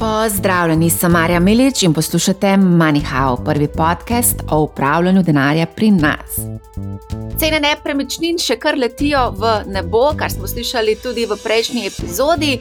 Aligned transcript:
Pozdravljeni, 0.00 0.90
sem 0.90 1.12
Marja 1.12 1.40
Milič 1.40 1.82
in 1.82 1.92
poslušate 1.92 2.46
MoneyHow, 2.46 3.44
prvi 3.44 3.68
podcast 3.68 4.36
o 4.50 4.60
upravljanju 4.62 5.22
denarja 5.22 5.66
pri 5.66 5.90
nas. 5.90 6.38
Cene 7.40 7.58
nepremičnin 7.60 8.38
še 8.40 8.56
kar 8.56 8.78
letijo 8.80 9.26
v 9.36 9.50
nebo, 9.68 10.06
kar 10.16 10.32
smo 10.32 10.48
slišali 10.48 10.94
tudi 11.02 11.26
v 11.28 11.36
prejšnji 11.42 11.84
epizodi. 11.90 12.54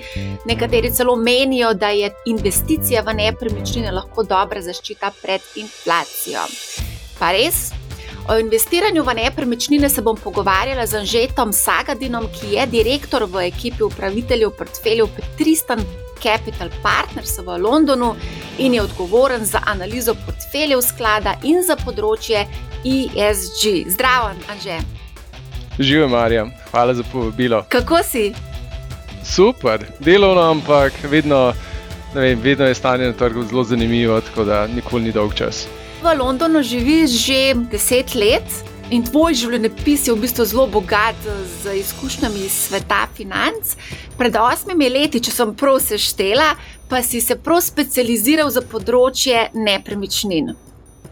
Nekateri 0.52 0.92
celo 0.92 1.16
menijo, 1.16 1.72
da 1.74 1.94
je 1.96 2.12
investicija 2.28 3.06
v 3.08 3.16
nepremičnine 3.22 3.96
lahko 3.96 4.28
dobra 4.28 4.60
zaščita 4.60 5.14
pred 5.22 5.48
inflacijo. 5.64 6.44
Pa 7.22 7.32
res? 7.32 7.70
O 8.28 8.36
investiranju 8.36 9.04
v 9.04 9.16
nepremičnine 9.24 9.90
se 9.90 10.04
bom 10.04 10.20
pogovarjala 10.20 10.84
z 10.86 11.00
Anžetom 11.06 11.56
Sagadinom, 11.56 12.28
ki 12.36 12.58
je 12.58 12.68
direktor 12.68 13.24
v 13.32 13.48
ekipi 13.48 13.88
upraviteljev 13.88 14.52
portfeljev 14.60 15.08
Tristan 15.40 15.88
Capital 16.22 16.70
Partners 16.84 17.40
v 17.40 17.58
Londonu 17.58 18.16
in 18.58 18.74
je 18.74 18.82
odgovoren 18.82 19.46
za 19.46 19.62
analizo 19.66 20.16
portfeljev 20.26 20.82
sklada 20.82 21.36
in 21.44 21.64
za 21.64 21.76
področje 21.76 22.46
ESG. 22.84 23.90
Zdravo, 23.92 24.34
Anže. 24.52 24.80
Živijo, 25.80 26.08
Marja, 26.08 26.46
hvala 26.72 26.94
za 26.94 27.04
povabilo. 27.12 27.64
Kako 27.70 28.04
si? 28.04 28.34
Super, 29.24 29.86
delovno, 30.00 30.42
ampak 30.52 30.94
vedno, 31.04 31.54
vem, 32.14 32.40
vedno 32.42 32.66
je 32.66 32.76
stanje 32.76 33.06
na 33.06 33.14
trgu 33.14 33.44
zelo 33.44 33.64
zanimivo, 33.64 34.22
tako 34.22 34.44
da 34.44 34.68
nikoli 34.68 35.04
ni 35.04 35.12
dolg 35.12 35.34
čas. 35.36 35.68
V 36.04 36.16
Londonu 36.20 36.64
živiš 36.64 37.12
že 37.26 37.54
deset 37.72 38.16
let, 38.16 38.48
In 38.90 39.04
tvoj 39.06 39.36
življenjepis 39.38 40.08
je 40.08 40.14
v 40.16 40.24
bistvu 40.24 40.48
zelo 40.50 40.64
bogat 40.74 41.18
z 41.62 41.76
izkušnjami 41.78 42.40
iz 42.48 42.56
sveta 42.66 43.04
financ. 43.14 43.76
Pred 44.18 44.34
osmimi 44.42 44.88
leti, 44.90 45.22
če 45.22 45.34
sem 45.36 45.52
prav 45.54 45.78
seštela, 45.86 46.48
pa 46.90 47.04
si 47.06 47.22
se 47.22 47.38
prav 47.38 47.62
specializiral 47.62 48.50
za 48.50 48.64
področje 48.66 49.44
nepremičnin. 49.54 50.56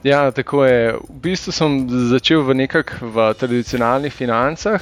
Ja, 0.02 0.23
tako 0.33 0.66
je. 0.66 0.95
V 1.05 1.20
bistvu 1.28 1.53
sem 1.53 1.78
začel 2.09 2.42
v 2.48 2.58
nekakšnih 2.64 3.38
tradicionalnih 3.44 4.16
financah, 4.16 4.81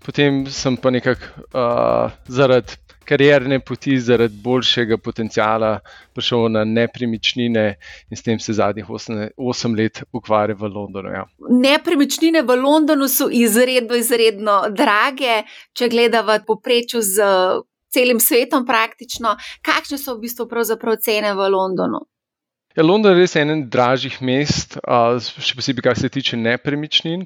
potem 0.00 0.46
sem 0.48 0.80
pa 0.80 0.94
nekako 0.96 1.44
uh, 1.52 2.16
zaradi 2.32 2.80
karierne 3.04 3.60
poti 3.60 3.98
zaradi 4.00 4.36
boljšega 4.42 4.98
potencijala 4.98 5.78
prišel 6.14 6.48
na 6.52 6.64
nepremičnine 6.64 7.64
in 8.10 8.16
s 8.16 8.22
tem 8.22 8.40
se 8.40 8.52
zadnjih 8.52 8.88
8 8.88 9.76
let 9.78 10.02
ukvarja 10.12 10.56
v 10.58 10.70
Londonu. 10.74 11.10
Ja. 11.10 11.26
Nepremičnine 11.50 12.42
v 12.42 12.56
Londonu 12.62 13.08
so 13.08 13.28
izredno, 13.30 13.94
izredno 13.96 14.62
drage, 14.70 15.42
če 15.72 15.88
gledamo 15.88 16.38
poprečju 16.46 17.02
z 17.02 17.30
celim 17.94 18.20
svetom 18.20 18.66
praktično. 18.66 19.36
Kakšne 19.62 19.98
so 19.98 20.16
v 20.16 20.26
bistvu 20.26 20.48
cene 21.00 21.34
v 21.34 21.48
Londonu? 21.48 22.02
Ja, 22.74 22.82
London 22.82 23.12
je 23.14 23.22
res 23.22 23.36
eden 23.38 23.60
dražjih 23.70 24.16
mest, 24.26 24.72
še 24.82 25.54
posebej, 25.54 25.84
kar 25.86 25.94
se 25.94 26.08
tiče 26.10 26.34
nepremičnin. 26.34 27.20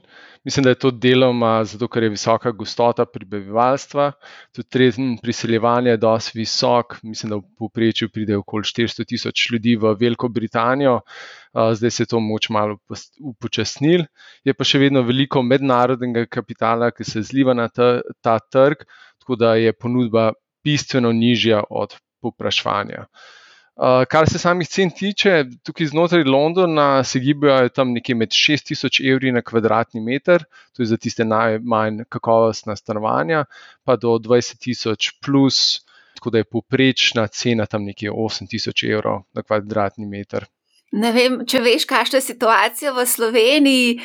Mislim, 0.44 0.66
da 0.66 0.74
je 0.74 0.78
to 0.82 0.90
deloma 0.92 1.52
zato, 1.64 1.86
ker 1.88 2.04
je 2.04 2.10
visoka 2.12 2.52
gostota 2.52 3.06
prebivalstva, 3.08 4.10
tudi 4.52 4.68
trend 4.68 5.22
priseljevanja 5.24 5.94
je 5.94 6.00
dosti 6.02 6.36
visok. 6.36 6.98
Mislim, 7.00 7.32
da 7.32 7.38
v 7.40 7.46
povprečju 7.62 8.10
pride 8.12 8.36
okoli 8.36 8.68
400 8.68 9.08
tisoč 9.08 9.46
ljudi 9.54 9.78
v 9.80 9.94
Veliko 9.96 10.28
Britanijo, 10.28 10.98
zdaj 11.56 11.96
se 11.96 12.04
je 12.04 12.12
to 12.12 12.20
moč 12.20 12.50
malo 12.52 12.76
upočasnil. 13.32 14.04
Je 14.44 14.52
pa 14.52 14.68
še 14.68 14.82
vedno 14.84 15.00
veliko 15.08 15.40
mednarodnega 15.40 16.26
kapitala, 16.28 16.92
ki 16.92 17.08
se 17.08 17.24
zliva 17.24 17.56
na 17.56 17.70
ta, 17.72 18.02
ta 18.20 18.36
trg, 18.36 18.84
tako 19.24 19.40
da 19.40 19.56
je 19.56 19.72
ponudba 19.72 20.28
bistveno 20.60 21.16
nižja 21.16 21.64
od 21.72 21.96
popraševanja. 22.20 23.08
Uh, 23.08 23.34
kar 24.10 24.26
se 24.26 24.38
samih 24.38 24.68
cen 24.68 24.90
tiče, 24.90 25.44
tukaj 25.62 25.86
znotraj 25.92 26.24
Londona 26.26 27.04
se 27.04 27.20
gibajo 27.22 27.68
tam 27.68 27.92
nekje 27.94 28.14
med 28.14 28.34
6000 28.34 28.98
evri 29.12 29.32
na 29.32 29.42
kvadratni 29.42 30.00
meter, 30.00 30.44
to 30.72 30.82
je 30.82 30.86
za 30.86 30.96
tiste 30.96 31.24
najmanj 31.24 32.02
kakovostna 32.08 32.76
stanovanja, 32.76 33.44
pa 33.84 33.96
do 33.96 34.18
20.000 34.18 35.12
plus, 35.24 35.80
tako 36.14 36.30
da 36.30 36.38
je 36.38 36.44
poprečna 36.44 37.26
cena 37.26 37.66
tam 37.66 37.84
nekje 37.84 38.10
8000 38.10 38.92
evrov 38.92 39.22
na 39.32 39.42
kvadratni 39.42 40.06
meter. 40.06 40.46
Ne 40.92 41.12
vem, 41.12 41.44
če 41.44 41.60
veš, 41.60 41.84
kakšna 41.84 42.16
je 42.16 42.22
situacija 42.30 42.92
v 42.96 43.04
Sloveniji. 43.06 44.00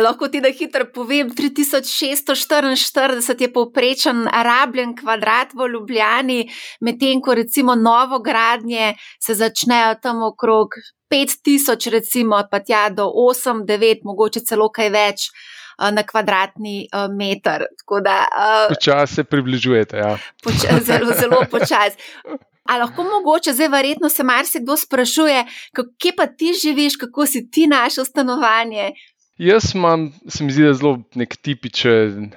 Lahko 0.00 0.28
ti 0.32 0.40
da 0.40 0.48
hitro 0.48 0.86
povem, 0.90 1.30
3644 1.30 3.40
je 3.44 3.52
povprečen 3.52 4.26
rabljen 4.26 4.96
kvadrat 4.96 5.52
v 5.54 5.68
Ljubljani, 5.74 6.50
medtem 6.80 7.20
ko 7.20 7.34
recimo 7.36 7.74
novogradnje 7.76 8.94
se 9.20 9.34
začnejo 9.36 9.94
tam 10.02 10.22
okrog 10.24 10.68
5000, 11.12 11.90
recimo 11.92 12.40
pa 12.50 12.58
tja 12.64 12.88
do 12.88 13.12
8, 13.12 13.68
9, 13.68 14.00
mogoče 14.08 14.40
celo 14.40 14.72
kaj 14.72 14.90
več 14.90 15.28
na 15.92 16.02
kvadratni 16.02 16.88
meter. 17.12 17.68
Počasi 17.84 19.14
se 19.14 19.24
približujete. 19.24 19.96
Ja. 19.96 20.18
Poča, 20.42 20.80
zelo, 20.80 21.12
zelo 21.12 21.44
počasi. 21.50 21.96
Ali 22.64 22.80
lahko 22.80 23.04
mogoče, 23.04 23.52
zdaj 23.52 23.68
verjetno 23.68 24.08
se 24.08 24.24
marsikdo 24.24 24.76
sprašuje, 24.76 25.44
kje 26.00 26.12
pa 26.16 26.26
ti 26.26 26.52
živiš, 26.62 26.96
kako 26.96 27.26
si 27.26 27.50
ti 27.50 27.66
našel 27.66 28.04
stanovanje? 28.04 28.92
Jaz 29.38 29.74
imam, 29.74 30.12
se 30.28 30.44
mi 30.44 30.52
zdi, 30.52 30.72
zelo 30.72 30.98
nek 31.14 31.36
tipičen 31.36 32.30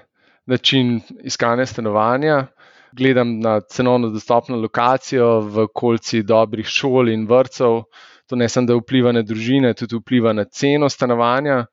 način 0.46 1.02
iskanja 1.24 1.66
stanovanja. 1.66 2.48
Gledam 2.92 3.40
na 3.40 3.60
cenovno 3.62 4.10
dostopno 4.10 4.58
lokacijo 4.58 5.40
v 5.40 5.68
okolici 5.68 6.24
dobrih 6.24 6.66
šol 6.66 7.10
in 7.10 7.28
vrtcev. 7.28 7.84
To 8.28 8.36
ne 8.36 8.50
samo, 8.50 8.68
da 8.68 8.76
vpliva 8.76 9.12
na 9.12 9.22
družine, 9.22 9.74
tudi 9.74 9.96
vpliva 9.96 10.34
na 10.34 10.44
ceno 10.44 10.90
stanovanja. 10.90 11.66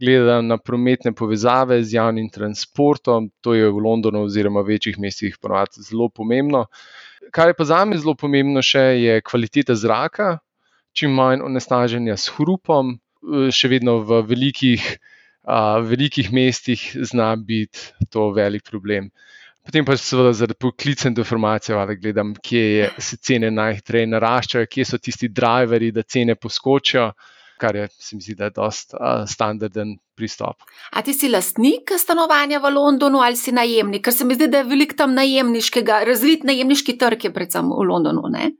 Gledam 0.00 0.46
na 0.46 0.58
prometne 0.58 1.12
povezave 1.12 1.82
z 1.82 1.96
javnim 1.96 2.30
transportom, 2.30 3.30
to 3.40 3.54
je 3.54 3.66
v 3.66 3.82
Londonu 3.84 4.22
oziroma 4.28 4.62
v 4.62 4.76
večjih 4.76 4.98
mestih 4.98 5.36
ponovadi 5.42 5.82
zelo 5.82 6.08
pomembno. 6.08 6.66
Kar 7.32 7.50
je 7.50 7.54
pa 7.54 7.64
za 7.64 7.84
me 7.84 7.98
zelo 7.98 8.14
pomembno, 8.18 8.62
še 8.64 8.84
je 8.98 9.20
kvaliteta 9.24 9.76
zraka, 9.76 10.38
čim 10.96 11.14
manj 11.14 11.44
onesnaženja 11.44 12.16
s 12.16 12.32
hrupom, 12.36 12.96
še 13.52 13.70
vedno 13.70 13.98
v 14.06 14.22
velikih, 14.28 14.84
a, 15.44 15.78
velikih 15.84 16.30
mestih 16.32 16.82
zna 17.10 17.34
biti 17.36 18.08
to 18.12 18.30
velik 18.36 18.64
problem. 18.68 19.10
Potem 19.68 19.84
pa 19.84 19.98
seveda 20.00 20.32
zaradi 20.32 20.56
poklicne 20.56 21.12
informacije, 21.12 21.76
ali 21.76 21.98
gledam, 22.00 22.32
kje 22.34 22.62
je, 22.64 22.90
se 23.04 23.18
cene 23.20 23.50
najhitreje 23.52 24.08
naraščajo, 24.08 24.68
kje 24.70 24.86
so 24.88 24.98
tisti 24.98 25.28
driveri, 25.28 25.90
da 25.92 26.06
cene 26.08 26.38
poskočijo 26.40 27.10
kar 27.58 27.76
je, 27.76 27.88
se 27.92 28.16
mi 28.16 28.22
zdi, 28.22 28.36
da 28.38 28.48
je 28.48 28.54
dost 28.56 28.94
uh, 28.94 29.24
standarden 29.28 29.96
pristop. 30.16 30.64
A 30.92 31.02
ti 31.02 31.14
si 31.14 31.30
lastnik 31.30 31.92
stanovanja 31.98 32.60
v 32.62 32.72
Londonu 32.74 33.22
ali 33.24 33.36
si 33.36 33.52
najemnik? 33.54 34.04
Ker 34.06 34.14
se 34.14 34.26
mi 34.26 34.38
zdi, 34.38 34.48
da 34.50 34.62
je 34.62 34.70
velik 34.70 34.96
tam 34.98 35.14
najemniškega, 35.18 36.02
razvit 36.08 36.46
najemniški 36.48 36.96
trg 36.98 37.28
je 37.28 37.34
predvsem 37.34 37.70
v 37.70 37.86
Londonu. 37.90 38.26
Ne? 38.32 38.52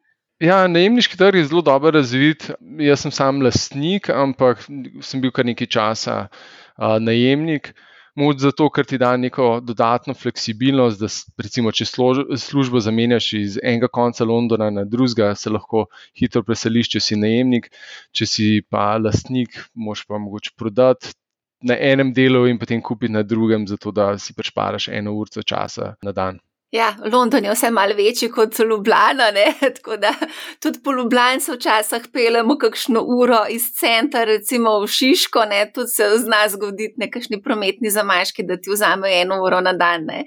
Ja, 0.42 0.62
najemniški 0.70 1.18
trg 1.18 1.40
je 1.40 1.48
zelo 1.50 1.64
dobro 1.66 1.90
razvit. 1.96 2.50
Jaz 2.78 3.06
sem 3.06 3.14
sam 3.14 3.42
lastnik, 3.42 4.10
ampak 4.10 4.66
sem 5.02 5.22
bil 5.22 5.34
kar 5.34 5.48
nekaj 5.48 5.70
časa 5.74 6.18
uh, 6.28 6.98
najemnik. 7.02 7.72
Moč 8.18 8.40
zato, 8.42 8.66
ker 8.74 8.86
ti 8.88 8.98
da 8.98 9.12
neko 9.16 9.60
dodatno 9.62 10.14
fleksibilnost, 10.18 10.98
da 10.98 11.08
recimo, 11.44 11.70
če 11.70 11.86
službo 11.86 12.80
zamenjaš 12.82 13.28
iz 13.38 13.58
enega 13.62 13.86
konca 13.94 14.26
Londona 14.26 14.70
na 14.74 14.84
drugega, 14.84 15.34
se 15.38 15.52
lahko 15.54 15.84
hitro 16.18 16.42
preseliš, 16.42 16.90
če 16.96 17.04
si 17.04 17.20
najemnik, 17.20 17.70
če 18.10 18.26
si 18.26 18.48
pa 18.70 18.90
lastnik, 18.98 19.60
moš 19.74 20.02
pa 20.08 20.18
mogoče 20.18 20.56
prodati 20.58 21.14
na 21.70 21.78
enem 21.78 22.12
delu 22.14 22.46
in 22.50 22.58
potem 22.58 22.82
kupiti 22.82 23.12
na 23.14 23.22
drugem, 23.22 23.66
zato 23.70 23.94
da 23.94 24.10
si 24.18 24.34
prešparaš 24.34 24.88
eno 24.98 25.14
uro 25.18 25.42
časa 25.42 25.94
na 26.02 26.12
dan. 26.12 26.42
Ja, 26.70 26.96
London 27.12 27.44
je 27.44 27.52
vse 27.52 27.70
malo 27.70 27.94
večji 27.94 28.28
kot 28.30 28.58
Ljubljana, 28.58 29.30
ne? 29.30 29.54
tako 29.76 29.96
da 29.96 30.12
tudi 30.62 30.78
po 30.84 30.92
Ljubljani 30.92 31.40
se 31.40 31.52
včasih 31.52 32.08
pelemo 32.12 32.58
kakšno 32.58 33.00
uro 33.00 33.44
iz 33.48 33.70
centra, 33.72 34.24
recimo 34.24 34.80
v 34.80 34.86
Šiško, 34.86 35.44
ne? 35.44 35.70
tudi 35.74 35.88
se 35.88 36.10
zna 36.16 36.48
zgoditi 36.48 36.94
nekakšni 36.96 37.42
prometni 37.42 37.90
zamaški, 37.90 38.42
da 38.42 38.56
ti 38.56 38.70
vzamejo 38.70 39.20
eno 39.22 39.42
uro 39.44 39.60
na 39.60 39.72
dan. 39.72 40.04
Ne? 40.04 40.24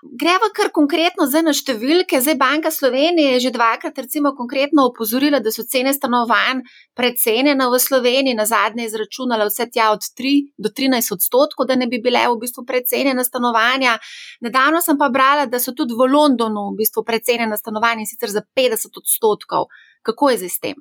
Greva 0.00 0.48
kar 0.56 0.70
konkretno 0.72 1.26
zdaj 1.28 1.42
na 1.44 1.52
številke. 1.52 2.22
Zdaj 2.24 2.36
Banka 2.40 2.70
Slovenije 2.72 3.34
je 3.34 3.40
že 3.44 3.50
dvakrat 3.52 3.98
recimo 4.00 4.32
opozorila, 4.32 5.40
da 5.44 5.52
so 5.52 5.62
cene 5.68 5.92
stanovanj 5.92 6.62
precenjene 6.96 7.68
v 7.68 7.78
Sloveniji, 7.78 8.34
na 8.34 8.46
zadnje 8.48 8.88
izračunala 8.88 9.44
vse 9.44 9.68
tja 9.68 9.90
od 9.92 10.00
3 10.00 10.56
do 10.56 10.72
13 10.72 11.12
odstotkov, 11.12 11.68
da 11.68 11.76
ne 11.76 11.86
bi 11.86 12.00
bile 12.00 12.24
v 12.32 12.40
bistvu 12.40 12.64
precenjene 12.64 13.24
stanovanja. 13.24 13.98
Nedavno 14.40 14.80
sem 14.80 14.96
pa 14.96 15.10
brala, 15.12 15.44
da 15.44 15.60
so 15.60 15.76
tudi 15.76 15.92
v 15.92 16.08
Londonu 16.08 16.72
v 16.72 16.80
bistvu 16.80 17.04
precenjene 17.04 17.60
stanovanja 17.60 18.00
in 18.00 18.08
sicer 18.08 18.32
za 18.32 18.40
50 18.56 18.96
odstotkov. 18.96 19.68
Kako 20.00 20.32
je 20.32 20.40
zdaj 20.40 20.48
s 20.48 20.60
tem? 20.64 20.76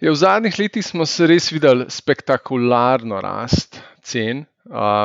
Ja, 0.00 0.10
v 0.10 0.18
zadnjih 0.18 0.58
letih 0.58 0.82
smo 0.82 1.06
se 1.06 1.28
res 1.30 1.52
videli 1.52 1.86
spektakularno 1.86 3.20
rast 3.22 3.78
cen 4.02 4.49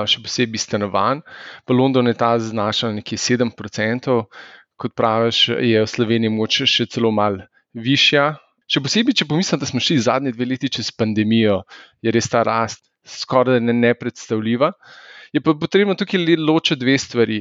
še 0.09 0.21
posebej 0.23 0.61
stanovanj. 0.61 1.21
V 1.67 1.75
Londonu 1.77 2.11
je 2.11 2.19
ta 2.19 2.35
znašal 2.39 2.95
nekje 2.97 3.17
7%, 3.17 4.23
kot 4.75 4.95
praviš, 4.95 5.55
je 5.55 5.83
v 5.83 5.87
Sloveniji 5.87 6.33
moč 6.33 6.63
še 6.67 6.87
celo 6.91 7.11
malo 7.11 7.45
višja. 7.73 8.35
Še 8.65 8.81
posebej, 8.81 9.15
če 9.21 9.29
pomislim, 9.29 9.61
da 9.61 9.69
smo 9.69 9.79
šli 9.79 10.01
zadnji 10.01 10.33
dve 10.33 10.49
leti 10.49 10.71
čez 10.73 10.89
pandemijo, 10.91 11.61
je 12.01 12.11
res 12.11 12.27
ta 12.31 12.41
rast 12.43 12.81
skoraj 13.05 13.59
ne 13.61 13.73
nepredstavljiva. 13.73 14.71
Je 15.33 15.41
pa 15.41 15.53
potrebno 15.53 15.95
tukaj 15.95 16.37
ločiti 16.37 16.79
dve 16.79 16.97
stvari. 16.97 17.39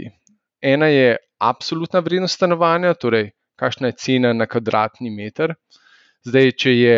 Ena 0.62 0.86
je 0.86 1.16
absolutna 1.40 2.00
vrednost 2.00 2.36
stanovanja, 2.36 2.94
torej 2.94 3.30
kakšna 3.56 3.90
je 3.90 3.98
cena 3.98 4.32
na 4.32 4.46
kvadratni 4.46 5.10
meter. 5.10 5.54
Zdaj, 6.26 6.52
če 6.58 6.72
je, 6.72 6.96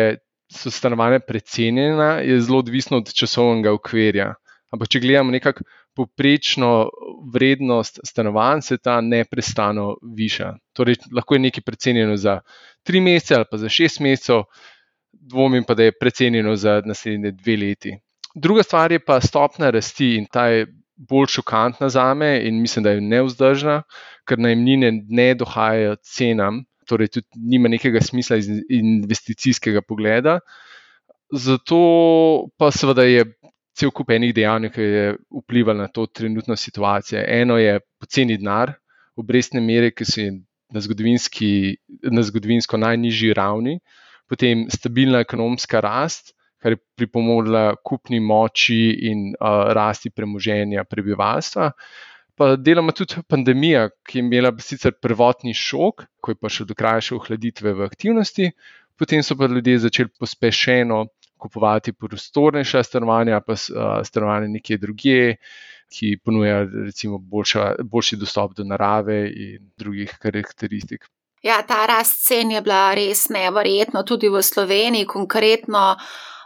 so 0.51 0.71
stanovanja 0.71 1.19
precenjena, 1.19 2.17
je 2.23 2.39
zelo 2.41 2.61
odvisno 2.63 3.01
od 3.01 3.11
časovnega 3.13 3.73
okvirja. 3.75 4.33
Ampak, 4.73 4.89
če 4.91 4.99
gledamo 4.99 5.31
nekako 5.31 5.63
poprečno 5.95 6.89
vrednost 7.33 8.01
stanovanj, 8.05 8.61
se 8.67 8.77
ta 8.77 8.99
neprestano 9.01 9.93
viša. 10.17 10.51
Torej, 10.75 10.99
lahko 11.15 11.37
je 11.37 11.43
nekaj 11.45 11.63
precenjeno 11.65 12.17
za 12.19 12.39
tri 12.83 13.01
mesece 13.01 13.37
ali 13.37 13.47
pa 13.51 13.57
za 13.61 13.69
šest 13.71 14.01
mesecev, 14.03 14.43
dvomim 15.11 15.63
pa, 15.63 15.73
da 15.73 15.87
je 15.87 15.95
precenjeno 15.99 16.55
za 16.55 16.81
naslednje 16.85 17.31
dve 17.39 17.57
leti. 17.57 17.95
Druga 18.35 18.63
stvar 18.63 18.91
je 18.91 18.99
pa 18.99 19.21
stopna 19.21 19.71
rasti 19.73 20.15
in 20.17 20.27
ta 20.31 20.47
je 20.51 20.67
bolj 20.97 21.31
šokantna 21.37 21.89
za 21.89 22.13
me 22.13 22.41
in 22.43 22.61
mislim, 22.61 22.83
da 22.83 22.91
je 22.91 23.01
neuzdržna, 23.01 23.81
ker 24.27 24.39
najemnine 24.39 24.91
ne 25.07 25.33
dohajajo 25.37 25.95
cenam 26.03 26.65
torej 26.87 27.11
tudi 27.11 27.27
nima 27.51 27.69
nekega 27.71 28.01
smisla 28.01 28.39
iz 28.39 28.49
investicijskega 28.69 29.81
pogleda. 29.81 30.39
Zato 31.31 31.79
pa 32.57 32.71
seveda 32.71 33.03
je 33.03 33.25
cel 33.77 33.91
kup 33.93 34.09
enih 34.13 34.33
dejavnikov, 34.35 34.75
ki 34.75 34.87
je 34.97 35.11
vplival 35.41 35.77
na 35.77 35.87
to 35.87 36.07
trenutno 36.09 36.55
situacijo. 36.57 37.21
Eno 37.21 37.57
je 37.61 37.77
poceni 38.01 38.37
denar, 38.37 38.73
obrestne 39.17 39.61
mere, 39.61 39.91
ki 39.93 40.07
so 40.07 40.25
na, 40.73 40.81
na 42.11 42.25
zgodovinsko 42.25 42.81
najnižji 42.81 43.35
ravni, 43.37 43.77
potem 44.27 44.65
stabilna 44.73 45.21
ekonomska 45.23 45.81
rast, 45.83 46.33
kar 46.57 46.73
je 46.73 46.81
pripomogla 46.97 47.77
kupni 47.85 48.19
moči 48.19 48.81
in 49.11 49.29
uh, 49.37 49.69
rasti 49.77 50.09
premoženja 50.09 50.83
prebivalstva 50.89 51.71
pa 52.37 52.53
deloma 52.55 52.93
tudi 52.93 53.17
pandemija, 53.29 53.87
ki 54.05 54.19
je 54.19 54.23
imela 54.23 54.51
sicer 54.61 54.93
prvotni 55.01 55.55
šok, 55.57 56.05
ko 56.21 56.33
je 56.33 56.37
prišel 56.37 56.67
do 56.69 56.75
krajše 56.77 57.15
ohladitve 57.17 57.73
v 57.73 57.87
aktivnosti, 57.89 58.51
potem 58.97 59.23
so 59.25 59.37
pa 59.37 59.49
ljudje 59.49 59.79
začeli 59.87 60.13
pospešeno 60.19 61.05
kupovati 61.37 61.93
prostornejša 61.93 62.83
stanovanja, 62.83 63.41
pa 63.41 63.55
stanovanja 64.03 64.47
nekje 64.47 64.77
drugje, 64.77 65.35
ki 65.93 66.17
ponujajo 66.25 66.69
recimo 66.85 67.17
boljša, 67.17 67.75
boljši 67.83 68.17
dostop 68.19 68.55
do 68.57 68.63
narave 68.63 69.21
in 69.29 69.69
drugih 69.77 70.17
karakteristik. 70.21 71.07
Ja, 71.43 71.61
ta 71.67 71.85
rast 71.85 72.25
cen 72.25 72.51
je 72.51 72.61
bila 72.61 72.93
res 72.97 73.27
neverjetna, 73.29 74.03
tudi 74.03 74.29
v 74.29 74.41
Sloveniji, 74.43 75.05
konkretno. 75.05 75.95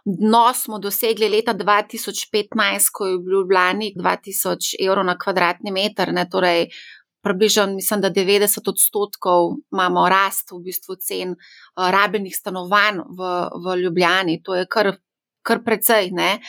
Dno 0.06 0.48
smo 0.58 0.80
dosegli 0.82 1.30
leta 1.30 1.54
2015, 1.54 2.90
ko 2.94 3.06
je 3.06 3.18
bil 3.18 3.22
v 3.22 3.34
Ljubljani 3.36 3.92
2000 3.98 4.80
evrov 4.82 5.06
na 5.06 5.14
kvadratni 5.18 5.72
meter, 5.72 6.10
ne, 6.14 6.26
torej 6.30 6.72
približno, 7.22 7.68
mislim, 7.76 8.02
da 8.02 8.10
90 8.10 8.70
odstotkov 8.70 9.56
imamo 9.72 10.10
rast 10.10 10.52
v 10.52 10.62
bistvu 10.66 10.96
cen 10.96 11.36
uh, 11.36 11.90
rabljenih 11.94 12.36
stanovanj 12.36 13.04
v, 13.18 13.32
v 13.66 13.78
Ljubljani. 13.84 14.42
To 14.44 14.56
je 14.56 14.66
kar 14.66 14.96
kar 15.44 15.64
precej. 15.64 16.12
Ne? 16.12 16.40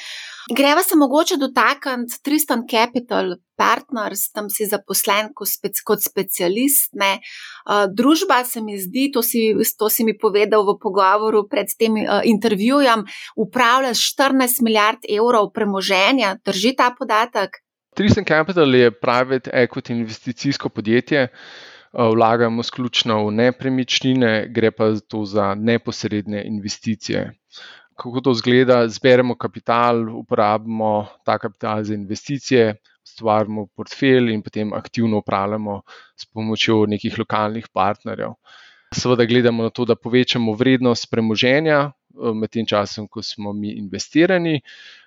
Greva 0.57 0.83
se 0.83 0.97
mogoče 0.97 1.37
dotakniti 1.37 2.23
Tristan 2.23 2.65
Capital 2.71 3.37
Partners, 3.57 4.31
tam 4.33 4.51
si 4.51 4.67
zaposlen 4.67 5.31
kot 5.35 6.03
specialist. 6.03 6.93
Ne? 6.99 7.19
Družba 7.95 8.43
se 8.45 8.61
mi 8.61 8.79
zdi, 8.81 9.11
to 9.15 9.23
si, 9.23 9.53
to 9.79 9.91
si 9.91 10.05
mi 10.05 10.17
povedal 10.19 10.67
v 10.67 10.77
pogovoru 10.83 11.47
pred 11.49 11.71
tem 11.79 11.97
intervjujem, 12.25 13.07
upravlja 13.37 13.95
14 13.95 14.63
milijard 14.63 15.07
evrov 15.09 15.53
premoženja. 15.55 16.37
Drži 16.45 16.75
ta 16.77 16.93
podatek? 16.99 17.63
Tristan 17.95 18.25
Capital 18.25 18.75
je 18.75 18.91
private 18.91 19.51
equity 19.55 19.91
investicijsko 19.91 20.69
podjetje. 20.69 21.29
Vlagamo 21.93 22.63
sključno 22.63 23.27
v 23.27 23.33
nepremičnine, 23.33 24.47
gre 24.49 24.71
pa 24.71 24.95
za 25.25 25.55
neposredne 25.55 26.45
investicije 26.45 27.33
kako 28.03 28.21
to 28.21 28.35
zgleda. 28.35 28.89
Zberemo 28.89 29.35
kapital, 29.39 30.09
uporabimo 30.19 31.07
ta 31.25 31.39
kapital 31.39 31.85
za 31.85 31.95
investicije, 31.95 32.75
ustvarjamo 33.05 33.67
portfelj 33.77 34.33
in 34.33 34.43
potem 34.43 34.73
aktivno 34.73 35.19
upravljamo 35.19 35.83
s 36.17 36.27
pomočjo 36.27 36.87
nekih 36.87 37.19
lokalnih 37.19 37.69
partnerjev. 37.73 38.35
Seveda 38.95 39.25
gledamo 39.25 39.63
na 39.63 39.71
to, 39.71 39.85
da 39.85 39.97
povečamo 39.97 40.53
vrednost 40.53 41.11
premoženja 41.11 41.79
eh, 41.79 41.93
med 42.15 42.53
tem 42.53 42.67
časom, 42.67 43.09
ko 43.09 43.23
smo 43.23 43.53
mi 43.53 43.75
investirani. 43.79 44.61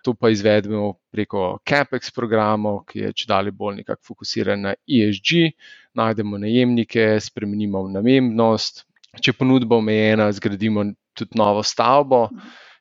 To 0.04 0.14
pa 0.14 0.30
izvedemo 0.30 0.94
preko 1.12 1.60
CAPEX 1.68 2.14
programov, 2.16 2.84
ki 2.90 3.06
je 3.06 3.14
če 3.14 3.30
dalje 3.30 3.54
bolj 3.56 3.82
nekako 3.82 4.14
fokusiran 4.14 4.68
na 4.70 4.76
ESG, 4.88 5.56
najdemo 5.96 6.42
najemnike, 6.42 7.16
spremenimo 7.22 7.88
namembnost. 7.92 8.86
Če 9.22 9.34
ponudba 9.34 9.78
omejena, 9.80 10.28
zgradimo 10.36 10.84
tudi 11.16 11.40
novo 11.40 11.64
stavbo 11.64 12.28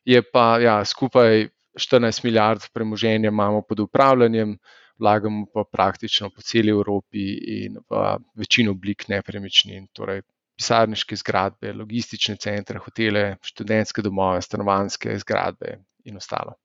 je 0.05 0.21
pa 0.21 0.59
ja, 0.59 0.85
skupaj 0.85 1.47
14 1.75 2.23
milijard 2.23 2.61
premoženja 2.73 3.29
imamo 3.29 3.61
pod 3.61 3.79
upravljanjem, 3.79 4.57
vlagamo 4.99 5.45
pa 5.53 5.63
praktično 5.71 6.29
po 6.29 6.41
celi 6.41 6.69
Evropi 6.69 7.25
in 7.57 7.77
v 7.89 8.17
večino 8.35 8.71
oblik 8.71 9.07
nepremičnin, 9.07 9.87
torej 9.93 10.21
pisarniške 10.55 11.17
zgradbe, 11.19 11.73
logistične 11.73 12.37
centre, 12.41 12.79
hotele, 12.79 13.35
študentske 13.43 14.01
domove, 14.01 14.41
stanovanske 14.41 15.17
zgradbe 15.19 15.79
in 16.05 16.17
ostalo. 16.17 16.55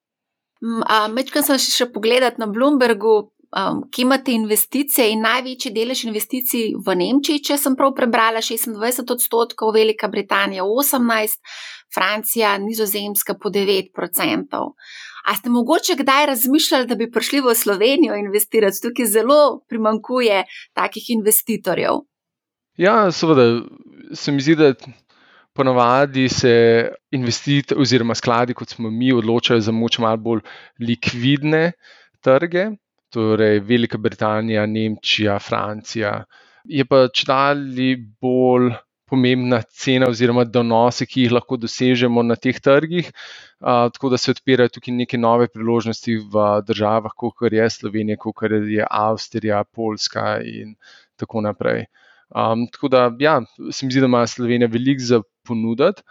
Mečkaj 0.61 1.47
sem 1.47 1.61
še 1.63 1.89
pogledal 1.93 2.37
na 2.39 2.47
Bloombergu, 2.47 3.15
um, 3.57 3.83
ki 3.91 4.05
imate 4.05 4.35
investicije 4.37 5.09
in 5.11 5.25
največji 5.25 5.73
delež 5.73 6.05
investicij 6.05 6.75
v 6.77 6.97
Nemčiji, 7.01 7.43
če 7.49 7.57
sem 7.59 7.77
prav 7.77 7.95
prebrala, 7.97 8.43
26 8.45 9.15
odstotkov, 9.17 9.73
Velika 9.75 10.11
Britanija 10.13 10.67
18, 10.69 11.41
Francija, 11.95 12.59
Nizozemska 12.61 13.39
po 13.41 13.51
9 13.51 13.91
odstotkov. 13.97 14.75
A 15.29 15.35
ste 15.37 15.51
mogoče 15.53 15.97
kdaj 16.01 16.27
razmišljali, 16.27 16.87
da 16.87 16.97
bi 16.97 17.11
prišli 17.11 17.41
v 17.45 17.55
Slovenijo 17.55 18.15
investirati? 18.17 18.81
Tukaj 18.83 19.07
zelo 19.07 19.61
primankuje 19.69 20.45
takih 20.77 21.11
investitorjev. 21.17 22.05
Ja, 22.79 23.11
seveda, 23.13 23.63
se 24.15 24.33
mi 24.33 24.41
zdi, 24.41 24.55
da 24.57 24.73
ponavadi 25.53 26.29
se 26.29 26.53
investitorji 27.11 27.83
oziroma 27.83 28.15
skladi, 28.15 28.55
kot 28.55 28.69
smo 28.69 28.91
mi, 28.91 29.13
odločajo 29.13 29.61
za 29.61 29.73
moč 29.73 29.99
malo 29.99 30.17
bolj 30.17 30.41
likvidne 30.79 31.73
trge 32.21 32.71
torej 33.11 33.61
Velika 33.67 33.99
Britanija, 33.99 34.67
Nemčija, 34.67 35.39
Francija. 35.39 36.25
Je 36.65 36.85
pa 36.85 37.09
čedalje 37.09 37.97
bolj 38.21 38.71
pomembna 39.11 39.63
cena 39.63 40.07
oziroma 40.07 40.45
donose, 40.45 41.07
ki 41.07 41.25
jih 41.25 41.33
lahko 41.35 41.59
dosežemo 41.59 42.23
na 42.23 42.37
teh 42.39 42.61
trgih, 42.63 43.09
a, 43.59 43.89
tako 43.91 44.13
da 44.13 44.19
se 44.23 44.31
odpirajo 44.31 44.71
tukaj 44.77 44.95
neke 44.95 45.19
nove 45.19 45.49
priložnosti 45.51 46.15
v 46.31 46.45
državah, 46.67 47.17
kot 47.17 47.51
je 47.53 47.67
Slovenija, 47.71 48.21
kot 48.23 48.45
je 48.71 48.87
Avstrija, 48.87 49.65
Poljska 49.65 50.39
in 50.47 50.77
tako 51.19 51.43
naprej. 51.43 51.89
Um, 52.31 52.67
tako 52.73 52.89
da, 52.89 53.11
ja, 53.19 53.41
se 53.71 53.87
mi 53.87 53.93
zdi, 53.93 54.01
da 54.01 54.07
ima 54.07 54.27
Slovenija 54.27 54.69
veliko 54.71 55.03
za 55.03 55.23
ponuditi, 55.47 56.03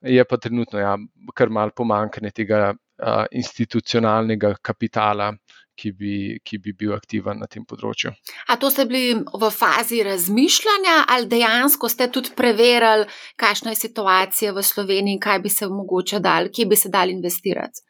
je 0.00 0.24
pa 0.24 0.36
trenutno 0.36 0.78
ja, 0.78 0.96
kar 1.34 1.50
malo 1.50 1.70
pomankanje 1.76 2.30
tega 2.30 2.74
uh, 2.74 3.24
institucionalnega 3.30 4.54
kapitala, 4.62 5.32
ki 5.78 5.92
bi, 5.94 6.14
ki 6.42 6.58
bi 6.58 6.74
bil 6.74 6.94
aktiven 6.96 7.38
na 7.38 7.46
tem 7.50 7.64
področju. 7.66 8.10
A 8.50 8.56
to 8.58 8.70
ste 8.74 8.86
bili 8.90 9.14
v 9.14 9.50
fazi 9.54 10.02
razmišljanja, 10.06 10.96
ali 11.14 11.30
dejansko 11.30 11.90
ste 11.92 12.08
tudi 12.14 12.34
preverili, 12.38 13.06
kakšna 13.38 13.74
je 13.74 13.82
situacija 13.84 14.54
v 14.56 14.64
Sloveniji 14.66 15.18
in 15.18 15.22
kaj 15.22 15.42
bi 15.44 15.52
se 15.54 15.68
mogoče 15.70 16.18
dal, 16.24 16.50
kje 16.50 16.66
bi 16.66 16.78
se 16.78 16.90
dal 16.90 17.14
investirati? 17.14 17.84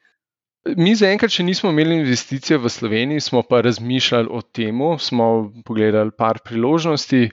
Mi 0.77 0.93
zaenkrat 0.99 1.33
še 1.33 1.47
nismo 1.47 1.71
imeli 1.73 2.03
investicije 2.03 2.59
v 2.61 2.69
Sloveniji, 2.69 3.25
smo 3.25 3.41
pa 3.47 3.63
razmišljali 3.65 4.29
o 4.29 4.43
tem, 4.43 4.83
smo 5.01 5.29
pogledali 5.65 6.13
par 6.13 6.43
priložnosti, 6.45 7.31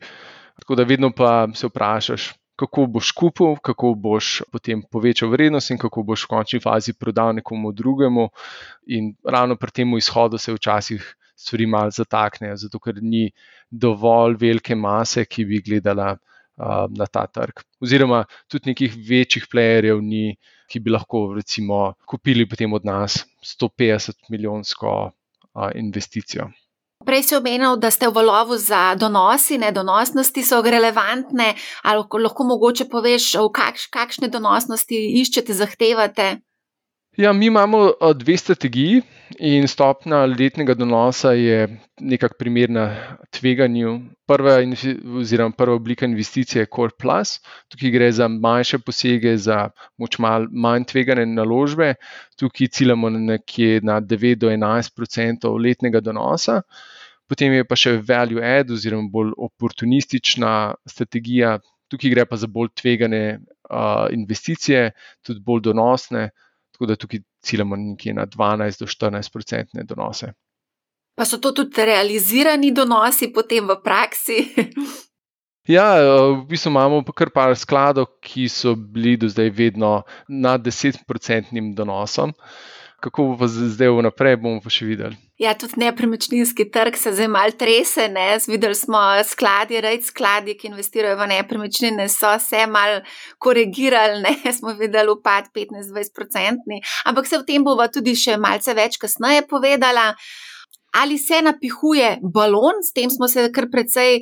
tako 0.59 0.75
da 0.75 0.83
vedno 0.83 1.11
pa 1.11 1.47
se 1.53 1.67
vprašaš, 1.67 2.33
kako 2.55 2.85
boš 2.85 3.11
kupil, 3.11 3.57
kako 3.61 3.93
boš 3.99 4.41
potem 4.51 4.81
povečal 4.91 5.29
vrednost 5.29 5.71
in 5.71 5.77
kako 5.77 6.03
boš 6.07 6.23
v 6.23 6.31
končni 6.31 6.59
fazi 6.63 6.93
prodal 6.93 7.35
nekomu 7.35 7.71
drugemu. 7.75 8.29
In 8.95 9.13
ravno 9.23 9.55
pri 9.59 9.71
tem 9.71 9.97
izhodu 9.97 10.37
se 10.37 10.53
včasih 10.53 11.03
stvari 11.35 11.67
malo 11.67 11.91
zataknejo, 11.91 12.55
zato 12.55 12.79
ker 12.79 13.01
ni 13.01 13.27
dovolj 13.71 14.37
velike 14.39 14.75
mase, 14.75 15.25
ki 15.25 15.45
bi 15.45 15.61
gledala 15.65 16.13
uh, 16.15 16.85
na 16.89 17.07
ta 17.11 17.25
trg. 17.27 17.59
Oziroma, 17.83 18.23
tudi 18.47 18.71
nekih 18.71 18.95
večjih 19.09 19.49
playerjev 19.51 19.99
ni, 20.01 20.37
ki 20.71 20.79
bi 20.79 20.93
lahko 20.95 21.27
recimo 21.35 21.93
kupili 22.07 22.47
potem 22.49 22.73
od 22.73 22.87
nas 22.87 23.19
150 23.43 24.31
milijonsko 24.31 24.93
uh, 25.11 25.69
investicijo. 25.75 26.47
Prej 27.05 27.23
si 27.23 27.35
omenil, 27.37 27.77
da 27.77 27.91
ste 27.91 28.09
v 28.09 28.23
lovu 28.25 28.57
za 28.57 28.95
donosi, 28.95 29.59
ne 29.61 29.71
donosnosti 29.71 30.43
so 30.43 30.61
relevantne. 30.61 31.53
Ali 31.83 32.03
lahko 32.23 32.43
mogoče 32.43 32.89
poveš, 32.89 33.35
kakš, 33.53 33.87
kakšne 33.93 34.31
donosnosti 34.33 34.97
iščete, 35.21 35.53
zahtevate? 35.53 36.35
Ja, 37.17 37.31
mi 37.33 37.45
imamo 37.47 37.93
dve 38.13 38.37
strategiji 38.37 39.01
in 39.39 39.67
stopna 39.67 40.25
letnega 40.25 40.73
donosa 40.73 41.31
je 41.31 41.79
nekako 41.99 42.35
primerna 42.39 42.89
tveganju. 43.31 43.99
Prva, 44.27 44.57
oziroma 45.19 45.55
prva 45.55 45.75
oblika 45.75 46.05
investicije 46.05 46.61
je 46.61 46.67
Core 46.75 46.91
Plus. 46.99 47.39
Tukaj 47.71 47.91
gre 47.91 48.11
za 48.11 48.27
manjše 48.27 48.79
posege, 48.79 49.37
za 49.37 49.69
moč 49.97 50.17
mal 50.19 50.47
manj 50.51 50.83
tvegane 50.91 51.25
naložbe. 51.25 51.93
Tukaj 52.35 52.67
ciljamo 52.67 53.09
na 53.09 53.19
nekje 53.19 53.79
na 53.81 54.01
9 54.01 54.35
do 54.35 54.49
11 54.49 55.01
odstotkov 55.01 55.55
letnega 55.55 56.01
donosa. 56.01 56.61
Potem 57.29 57.53
je 57.57 57.65
pa 57.65 57.77
še 57.79 57.97
value 58.05 58.43
add 58.43 58.71
oziroma 58.71 59.09
bolj 59.11 59.33
oportunistična 59.47 60.75
strategija. 60.85 61.57
Tukaj 61.89 62.13
gre 62.13 62.25
pa 62.29 62.37
za 62.37 62.49
bolj 62.49 62.71
tvegane 62.77 63.23
uh, 63.35 64.07
investicije, 64.13 64.91
tudi 65.25 65.41
bolj 65.45 65.67
donosne. 65.69 66.29
Tako 66.75 66.89
da 66.91 66.97
tukaj 66.99 67.23
ciljamo 67.45 67.77
nekje 67.79 68.13
na 68.13 68.25
12 68.27 68.83
do 68.83 68.89
14 68.89 69.33
procentne 69.33 69.85
donose. 69.87 70.33
Pa 71.15 71.25
so 71.25 71.39
to 71.39 71.53
tudi 71.55 71.85
realizirani 71.87 72.73
donosi 72.75 73.31
potem 73.33 73.67
v 73.69 73.79
praksi? 73.83 74.39
Ja, 75.65 75.97
v 75.97 76.43
bistvu 76.45 76.69
imamo 76.69 76.99
kar 77.17 77.31
par 77.33 77.55
skladov, 77.57 78.19
ki 78.21 78.45
so 78.53 78.75
bili 78.77 79.15
do 79.17 79.25
zdaj 79.25 79.49
vedno 79.49 80.03
nad 80.29 80.61
10-procentnim 80.61 81.71
donosom. 81.73 82.35
Kako 83.05 83.23
bo 83.23 83.37
pa 83.37 83.47
zdaj 83.47 83.91
vnaprej, 83.93 84.39
bomo 84.41 84.57
pa 84.63 84.71
še 84.73 84.87
videli. 84.87 85.17
Ja, 85.37 85.51
tudi 85.53 85.77
nepremičninski 85.83 86.65
trg 86.73 86.95
se 86.97 87.11
zdaj 87.13 87.27
mal 87.29 87.51
trese. 87.53 88.07
Videli 88.47 88.75
smo 88.75 89.01
skladi, 89.29 89.77
reč 89.83 90.07
skladi, 90.09 90.55
ki 90.57 90.71
investirajo 90.71 91.19
v 91.19 91.27
nepremičnine, 91.35 92.07
so 92.09 92.31
se 92.41 92.63
mal 92.65 93.03
korigirali, 93.37 94.23
ne? 94.25 94.53
smo 94.57 94.73
videli 94.79 95.13
upad 95.13 95.51
15-20%. 95.53 96.81
Ampak 97.05 97.29
se 97.29 97.37
o 97.37 97.45
tem 97.45 97.67
bova 97.67 97.91
tudi 97.93 98.15
še 98.17 98.39
malce 98.41 98.73
več 98.73 98.97
kasneje 98.97 99.45
povedala 99.51 100.15
ali 100.95 101.17
se 101.17 101.41
napihuje 101.41 102.19
balon, 102.33 102.83
s 102.83 102.93
tem 102.93 103.09
smo 103.09 103.27
se 103.27 103.49
kar 103.51 103.67
precej 103.71 104.21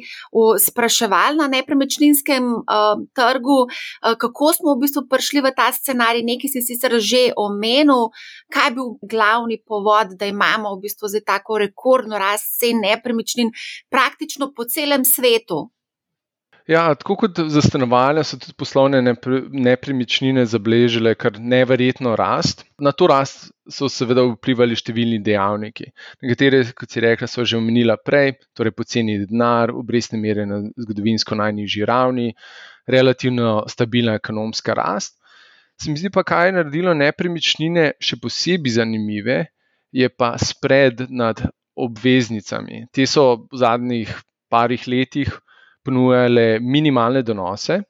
spraševali 0.60 1.38
na 1.38 1.48
nepremičninskem 1.48 2.44
uh, 2.44 3.04
trgu, 3.14 3.60
uh, 3.66 4.16
kako 4.18 4.54
smo 4.54 4.74
v 4.74 4.82
bistvu 4.86 5.06
prišli 5.10 5.44
v 5.46 5.54
ta 5.56 5.70
scenarij, 5.74 6.26
nekaj 6.26 6.54
si 6.56 6.66
sicer 6.66 6.98
že 6.98 7.34
omenil, 7.38 8.10
kaj 8.54 8.72
je 8.72 8.76
bil 8.78 8.90
glavni 9.02 9.60
povod, 9.62 10.18
da 10.18 10.26
imamo 10.26 10.76
v 10.76 10.88
bistvu 10.88 11.14
zdaj 11.14 11.26
tako 11.28 11.62
rekordno 11.62 12.18
rast 12.18 12.58
cen 12.60 12.82
nepremičnin 12.82 13.54
praktično 13.90 14.54
po 14.56 14.66
celem 14.66 15.06
svetu. 15.06 15.73
Ja, 16.68 16.96
tako 16.96 17.16
kot 17.20 17.40
za 17.52 17.62
stanovanja, 17.62 18.22
so 18.24 18.38
tudi 18.40 18.54
poslovne 18.56 19.02
nepremičnine 19.52 20.46
zabeležile 20.48 21.12
kar 21.20 21.36
neverjetno 21.40 22.16
rast. 22.16 22.64
Na 22.80 22.94
to 22.96 23.10
rast 23.12 23.50
so 23.68 23.90
seveda 23.92 24.24
vplivali 24.30 24.78
številni 24.80 25.20
dejavniki. 25.26 25.90
Nekatere, 26.24 26.62
kot 26.78 26.96
si 26.96 27.04
rekla, 27.04 27.28
so 27.28 27.44
že 27.44 27.60
omenila 27.60 27.98
prej, 28.00 28.38
torej 28.56 28.76
poceni 28.78 29.18
denar, 29.26 29.76
obrestne 29.76 30.22
mere 30.24 30.48
na 30.48 30.62
zgodovinsko 30.80 31.36
najnižji 31.42 31.84
ravni, 31.90 32.32
relativno 32.88 33.66
stabilna 33.68 34.16
ekonomska 34.22 34.76
rast. 34.80 35.18
Se 35.82 35.92
mi 35.92 36.00
zdi 36.00 36.14
pa, 36.16 36.24
kaj 36.24 36.48
je 36.48 36.58
naredilo 36.62 36.96
nepremičnine 36.96 37.90
še 38.00 38.22
posebej 38.24 38.78
zanimive, 38.80 39.42
je 39.92 40.08
pa 40.08 40.38
spred 40.40 41.10
nad 41.12 41.44
obveznicami. 41.76 42.86
Te 42.96 43.04
so 43.10 43.50
v 43.52 43.60
zadnjih 43.60 44.16
parih 44.54 44.88
letih 44.88 45.34
ponujale 45.84 46.60
minimalne 46.60 47.22
donose, 47.24 47.82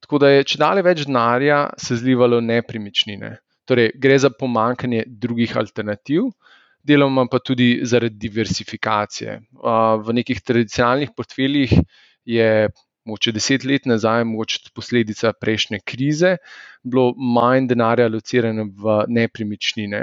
tako 0.00 0.18
da 0.22 0.30
je 0.32 0.44
če 0.48 0.58
dalje 0.60 0.84
več 0.86 1.04
denarja 1.06 1.62
se 1.78 1.96
zlivalo 2.00 2.40
nepremičnine. 2.40 3.34
Torej, 3.68 3.92
gre 4.00 4.16
za 4.18 4.30
pomankanje 4.34 5.04
drugih 5.06 5.52
alternativ, 5.60 6.30
deloma 6.82 7.26
pa 7.30 7.38
tudi 7.44 7.84
zaradi 7.86 8.16
diversifikacije. 8.18 9.36
V 10.04 10.14
nekih 10.16 10.40
tradicionalnih 10.40 11.12
portfeljih 11.16 11.76
je. 12.24 12.68
Moče 13.08 13.32
deset 13.32 13.64
let 13.64 13.86
nazaj, 13.88 14.26
moče 14.28 14.68
posledica 14.76 15.30
prejšnje 15.32 15.78
krize, 15.88 16.34
bilo 16.84 17.14
manj 17.16 17.64
denarja 17.70 18.04
alocirano 18.10 18.66
v 18.76 18.96
nepremičnine. 19.08 20.02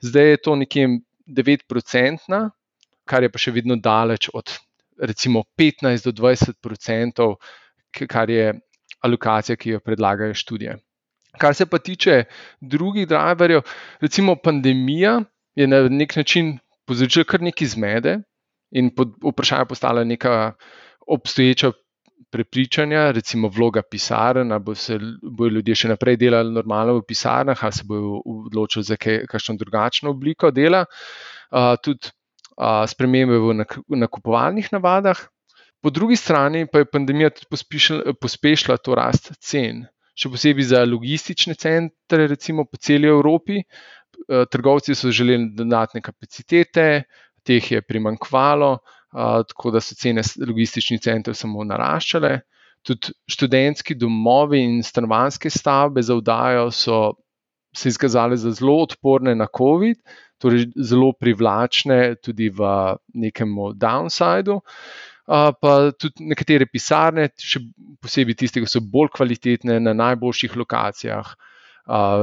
Zdaj 0.00 0.30
je 0.30 0.38
to 0.40 0.54
nekje 0.56 0.86
9-procentna, 1.28 2.40
kar 3.04 3.26
je 3.26 3.30
pa 3.30 3.42
še 3.44 3.52
vedno 3.52 3.76
daleč 3.76 4.30
od 4.32 4.54
recimo 5.00 5.44
15 5.58 6.04
do 6.04 6.12
20 6.12 6.52
odstotkov, 6.64 7.36
kar 8.08 8.30
je 8.30 8.54
alokacija, 9.02 9.56
ki 9.56 9.76
jo 9.76 9.80
predlagajo 9.80 10.34
študije. 10.34 10.76
Kar 11.38 11.54
se 11.54 11.66
pa 11.66 11.78
tiče 11.78 12.24
drugih 12.60 13.08
driverjev, 13.08 13.62
recimo 14.00 14.36
pandemija 14.36 15.20
je 15.54 15.66
na 15.66 15.82
nek 15.88 16.16
način 16.16 16.58
povzročila 16.86 17.24
kar 17.24 17.42
nekaj 17.42 17.68
zmede 17.76 18.18
in 18.70 18.90
pod 18.94 19.14
vprašanje 19.24 19.64
postala 19.68 20.04
neka 20.04 20.52
obstoječa 21.06 21.72
prepričanja, 22.30 23.10
recimo 23.10 23.48
vloga 23.48 23.82
pisarn, 23.82 24.52
ali 24.52 24.62
bo 24.62 24.74
se, 24.74 24.98
bojo 25.22 25.50
ljudje 25.56 25.74
še 25.74 25.88
naprej 25.88 26.16
delali 26.16 26.52
normalno 26.54 26.94
v 26.98 27.06
pisarnah, 27.08 27.64
ali 27.64 27.72
se 27.72 27.86
bojo 27.86 28.20
odločili 28.46 28.84
za 28.84 28.96
kakšno 29.00 29.56
drugačno 29.58 30.10
obliko 30.10 30.50
dela. 30.50 30.84
Uh, 31.50 31.74
tudi 31.82 32.12
spremembe 32.86 33.38
v 33.40 33.96
nakupovalnih 33.96 34.68
navadah. 34.72 35.18
Po 35.80 35.90
drugi 35.90 36.16
strani 36.16 36.66
pa 36.68 36.82
je 36.82 36.90
pandemija 36.92 37.30
tudi 37.32 37.48
pospešila 38.20 38.76
to 38.84 38.94
rast 38.94 39.32
cen, 39.40 39.86
še 40.12 40.28
posebej 40.28 40.66
za 40.74 40.84
logistične 40.84 41.56
centre, 41.56 42.26
recimo 42.28 42.66
po 42.68 42.76
celi 42.76 43.08
Evropi. 43.08 43.62
Trgovci 44.28 44.94
so 44.94 45.08
želeli 45.08 45.48
dodatne 45.56 46.02
kapacitete, 46.04 47.04
teh 47.46 47.70
je 47.72 47.80
primankvalo, 47.80 48.74
tako 49.48 49.72
da 49.72 49.80
so 49.80 49.96
cene 49.96 50.22
logističnih 50.46 51.00
centrov 51.00 51.38
samo 51.38 51.64
naraščale. 51.64 52.34
Tudi 52.84 53.12
študentski 53.28 53.96
domovi 53.96 54.60
in 54.64 54.82
stanovanske 54.84 55.50
stavbe 55.52 56.04
za 56.04 56.14
vdajo 56.16 56.68
so 56.72 57.00
se 57.76 57.88
izkazali 57.88 58.36
za 58.36 58.50
zelo 58.50 58.76
odporne 58.82 59.34
na 59.34 59.46
COVID, 59.58 59.98
torej 60.38 60.66
zelo 60.76 61.12
privlačne 61.12 62.16
tudi 62.22 62.48
v 62.50 62.66
nekem 63.14 63.54
downsideu. 63.76 64.60
Pa 65.26 65.72
tudi 65.94 66.26
nekatere 66.26 66.66
pisarne, 66.66 67.28
še 67.38 67.60
posebej 68.02 68.34
tiste, 68.40 68.62
ki 68.62 68.66
so 68.66 68.82
bolj 68.82 69.12
kvalitetne 69.14 69.78
na 69.78 69.94
najboljših 69.94 70.56
lokacijah, 70.58 71.28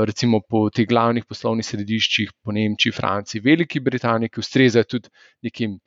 recimo 0.08 0.42
po 0.44 0.68
teh 0.70 0.88
glavnih 0.88 1.24
poslovnih 1.26 1.66
središčih, 1.66 2.34
po 2.44 2.52
Nemčiji, 2.52 2.96
Franciji, 2.96 3.44
Veliki 3.46 3.80
Britaniji, 3.80 4.34
ki 4.34 4.44
ustrezajo 4.44 4.90
tudi 4.92 5.14
nekim 5.48 5.78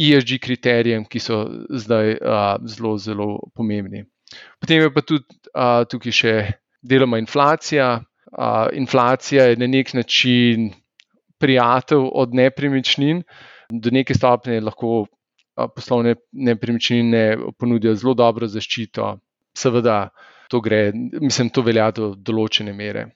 ESG 0.00 0.40
kriterijem, 0.40 1.04
ki 1.04 1.20
so 1.20 1.42
zdaj 1.68 2.16
zelo, 2.72 2.96
zelo 2.96 3.28
pomembni. 3.52 4.06
Potem 4.60 4.80
je 4.80 4.92
pa 4.94 5.02
tudi 5.04 5.26
tukaj 5.92 6.14
še 6.14 6.34
deloma 6.80 7.20
inflacija. 7.20 7.98
Inflacija 8.72 9.44
je 9.50 9.56
na 9.56 9.66
nek 9.66 9.94
način 9.94 10.70
prijatelj 11.38 12.06
od 12.12 12.34
nepremičnin, 12.34 13.22
do 13.70 13.90
neke 13.90 14.14
stopnje 14.14 14.60
lahko 14.60 15.06
poslovne 15.74 16.14
nepremičnine 16.32 17.36
ponudijo 17.58 17.94
zelo 17.94 18.14
dobro 18.14 18.46
zaščito. 18.46 19.16
Seveda, 19.56 20.08
to 20.48 20.60
gre, 20.60 20.92
mislim, 21.20 21.50
to 21.50 21.62
velja 21.62 21.90
do 21.90 22.14
določene 22.16 22.72
mere. 22.72 23.08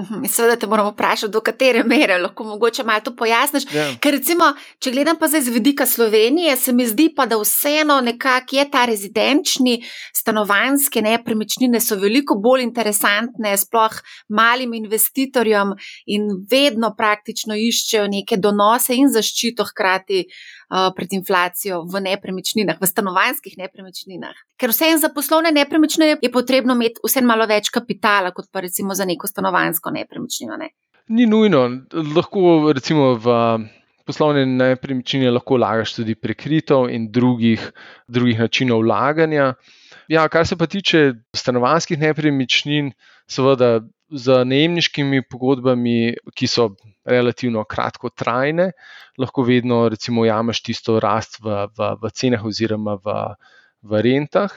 Mhm, 0.00 0.24
seveda 0.24 0.56
te 0.56 0.66
moramo 0.66 0.90
vprašati, 0.90 1.32
do 1.32 1.40
katere 1.40 1.82
mere 1.84 2.16
lahko 2.18 2.44
mogoče 2.44 2.84
malo 2.84 3.00
to 3.00 3.12
pojasniš. 3.16 3.64
Ja. 3.74 3.90
Ker 4.00 4.14
recimo, 4.16 4.46
če 4.80 4.90
gledam 4.90 5.18
pa 5.20 5.28
zdaj 5.28 5.42
z 5.44 5.52
vidika 5.52 5.86
Slovenije, 5.86 6.56
se 6.56 6.72
mi 6.72 6.86
zdi 6.88 7.10
pa, 7.16 7.26
da 7.26 7.36
vseeno 7.36 8.00
nekako 8.00 8.56
je 8.56 8.64
ta 8.70 8.84
rezidenčni 8.88 9.82
stanovanske 10.16 11.02
nepremičnine 11.02 11.80
so 11.80 11.98
veliko 12.00 12.38
bolj 12.40 12.64
interesantne, 12.64 13.52
sploh 13.60 13.98
malim 14.28 14.72
investitorjem 14.80 15.74
in 16.06 16.30
vedno 16.50 16.94
praktično 16.96 17.54
iščejo 17.54 18.08
neke 18.08 18.40
donose 18.40 18.96
in 18.96 19.12
zaščito 19.12 19.68
hkrati. 19.74 20.24
Uh, 20.72 20.88
pred 20.96 21.12
inflacijo 21.12 21.82
v 21.84 22.00
nepremičninah, 22.00 22.78
v 22.80 22.88
stanovanjskih 22.88 23.58
nepremičninah. 23.60 24.38
Ker 24.56 24.72
vseeno 24.72 25.02
za 25.02 25.10
poslovne 25.12 25.50
nepremičnine 25.52 26.14
je 26.16 26.30
potrebno 26.32 26.72
imeti 26.72 27.02
vseeno 27.04 27.28
malo 27.28 27.44
več 27.44 27.68
kapitala, 27.68 28.30
kot 28.32 28.48
pa 28.48 28.62
recimo 28.64 28.96
za 28.96 29.04
neko 29.04 29.28
stanovanjsko 29.28 29.92
nepremičnino. 29.92 30.56
Ne? 30.56 30.70
Ni 31.12 31.26
nujno, 31.28 31.66
lahko 32.16 32.72
recimo 32.72 33.12
v 33.20 33.36
poslovne 34.08 34.46
nepremičnine 34.46 35.30
lahko 35.30 35.58
vlagaš 35.60 35.96
tudi 35.98 36.14
prekrito 36.16 36.86
in 36.88 37.10
drugih, 37.12 37.68
drugih 38.08 38.40
načinov 38.40 38.82
vlaganja. 38.86 39.52
Ja, 40.08 40.26
kar 40.28 40.46
se 40.46 40.56
pa 40.56 40.66
tiče 40.66 41.12
stanovanjskih 41.36 42.00
nepremičnin, 42.00 42.92
seveda 43.30 43.80
z 44.12 44.42
najemniškimi 44.44 45.22
pogodbami, 45.30 46.14
ki 46.36 46.48
so 46.50 46.68
relativno 47.08 47.64
kratkotrajne, 47.64 48.70
lahko 49.18 49.44
vedno 49.46 49.86
recimo 49.92 50.26
jameš 50.26 50.62
tisto 50.68 50.98
rast 51.00 51.40
v, 51.40 51.66
v, 51.72 51.90
v 52.02 52.12
cenah 52.12 52.44
oziroma 52.44 52.98
v, 53.00 53.16
v 53.82 54.04
rentah. 54.04 54.52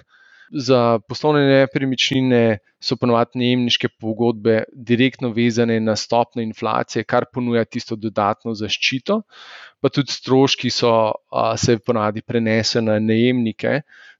Za 0.45 0.99
poslovne 1.09 1.41
nepremičnine 1.49 2.59
so 2.77 2.99
ponovadi 3.01 3.39
najemniške 3.41 3.89
pogodbe 3.97 4.59
direktno 4.69 5.31
vezane 5.33 5.79
na 5.81 5.95
stopno 5.97 6.43
inflacije, 6.45 7.03
kar 7.03 7.25
ponuja 7.33 7.65
tisto 7.65 7.97
dodatno 7.97 8.53
zaščito, 8.53 9.23
pa 9.81 9.89
tudi 9.89 10.13
stroški 10.13 10.69
so, 10.69 10.91
a, 11.33 11.55
se 11.57 11.79
ponovadi 11.79 12.21
prenesejo 12.21 12.83
na 12.85 12.99
najemnike, 13.01 13.79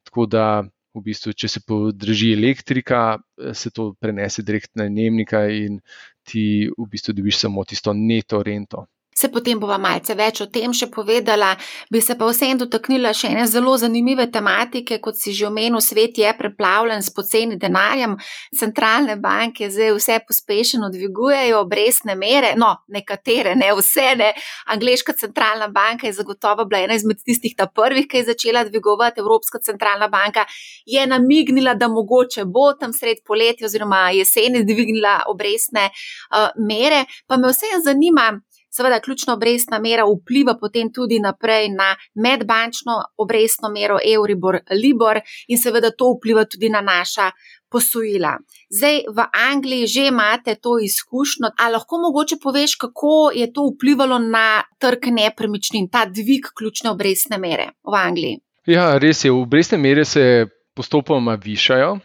tako 0.09 0.25
da 0.25 0.47
v 0.95 1.03
bistvu, 1.09 1.33
če 1.35 1.49
se 1.51 1.61
podraži 1.67 2.31
elektrika, 2.33 3.17
se 3.53 3.71
to 3.75 3.91
prenese 3.99 4.43
direktno 4.47 4.83
na 4.83 4.89
najemnika 4.89 5.45
in 5.51 5.79
ti 6.25 6.69
v 6.71 6.87
bistvu 6.91 7.13
dobiš 7.19 7.41
samo 7.45 7.65
tisto 7.67 7.93
neto 7.93 8.41
rento. 8.43 8.85
Se 9.17 9.29
potem 9.31 9.59
bova 9.59 9.77
malce 9.79 10.11
več 10.19 10.41
o 10.43 10.45
tem 10.51 10.73
še 10.75 10.89
povedala, 10.91 11.53
bi 11.91 12.01
se 12.03 12.17
pa 12.19 12.27
vseeno 12.27 12.65
dotaknila 12.65 13.13
še 13.15 13.29
ene 13.31 13.45
zelo 13.47 13.77
zanimive 13.79 14.25
tematike, 14.27 14.97
kot 14.99 15.15
si 15.15 15.31
že 15.31 15.45
omenil, 15.47 15.79
svet 15.79 16.17
je 16.19 16.33
preplavljen 16.35 16.99
s 16.99 17.13
poceni 17.15 17.55
denarjem, 17.55 18.17
centralne 18.59 19.15
banke 19.23 19.69
zdaj 19.71 19.93
vse 19.95 20.17
pospešeno 20.27 20.89
dvigujejo 20.91 21.61
obrestne 21.63 22.17
mere, 22.19 22.49
no, 22.59 22.73
nekatere, 22.91 23.53
ne 23.55 23.69
vse, 23.79 24.09
ne. 24.19 24.33
Angliška 24.75 25.15
centralna 25.21 25.69
banka 25.71 26.09
je 26.09 26.17
zagotovo 26.19 26.65
bila 26.67 26.83
ena 26.83 26.99
izmed 26.99 27.23
tistih 27.23 27.55
ta 27.55 27.69
prvih, 27.71 28.09
ki 28.11 28.19
je 28.19 28.29
začela 28.33 28.65
dvigovati, 28.67 29.23
Evropska 29.23 29.63
centralna 29.63 30.11
banka 30.11 30.43
je 30.85 31.07
namignila, 31.07 31.77
da 31.79 31.87
mogoče 31.87 32.43
bo 32.45 32.67
tam 32.75 32.91
sred 32.91 33.23
poletja 33.23 33.71
oziroma 33.71 34.09
jeseni 34.11 34.65
dvignila 34.67 35.21
obrestne 35.31 35.87
uh, 35.87 36.51
mere, 36.59 37.05
pa 37.27 37.39
me 37.39 37.55
vseeno 37.55 37.79
zanima, 37.87 38.27
Seveda, 38.75 38.99
ključna 38.99 39.33
obrestna 39.33 39.79
mera 39.79 40.03
vpliva 40.03 40.57
potem 40.59 40.89
tudi 40.93 41.19
naprej 41.19 41.69
na 41.69 41.95
medbančno 42.15 42.95
obrestno 43.17 43.69
mero 43.69 43.97
Euribor, 44.15 44.57
Libor 44.83 45.21
in 45.47 45.57
seveda 45.57 45.91
to 45.95 46.09
vpliva 46.17 46.43
tudi 46.45 46.69
na 46.69 46.81
naša 46.81 47.29
posojila. 47.71 48.33
Zdaj 48.69 48.97
v 49.15 49.27
Angliji 49.51 49.87
že 49.87 50.07
imate 50.07 50.55
to 50.55 50.75
izkušnjo, 50.83 51.53
ali 51.57 51.73
lahko 51.73 51.99
mogoče 52.03 52.35
poveš, 52.43 52.75
kako 52.75 53.31
je 53.35 53.47
to 53.53 53.69
vplivalo 53.69 54.19
na 54.19 54.63
trg 54.79 55.07
nepremičnin, 55.11 55.87
ta 55.89 56.05
dvig 56.05 56.51
ključne 56.57 56.91
obrestne 56.91 57.37
mere 57.37 57.69
v 57.83 57.95
Angliji? 57.95 58.41
Ja, 58.65 58.97
res 58.97 59.23
je, 59.23 59.31
obrestne 59.31 59.77
mere 59.77 60.05
se 60.05 60.47
postopoma 60.75 61.35
višajo 61.35 61.99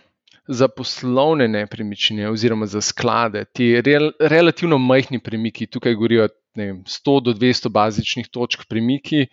za 0.50 0.68
poslovne 0.68 1.46
nepremičnine 1.48 2.28
oziroma 2.30 2.66
za 2.66 2.80
sklade, 2.82 3.44
ti 3.54 3.80
rel, 3.86 4.10
relativno 4.20 4.78
majhni 4.78 5.20
premiki, 5.22 5.66
tukaj 5.66 5.94
govorijo 5.94 6.28
vem, 6.56 6.82
100 6.84 7.20
do 7.24 7.32
200 7.32 7.70
bazičnih 7.70 8.28
točk 8.28 8.66
premiki, 8.68 9.26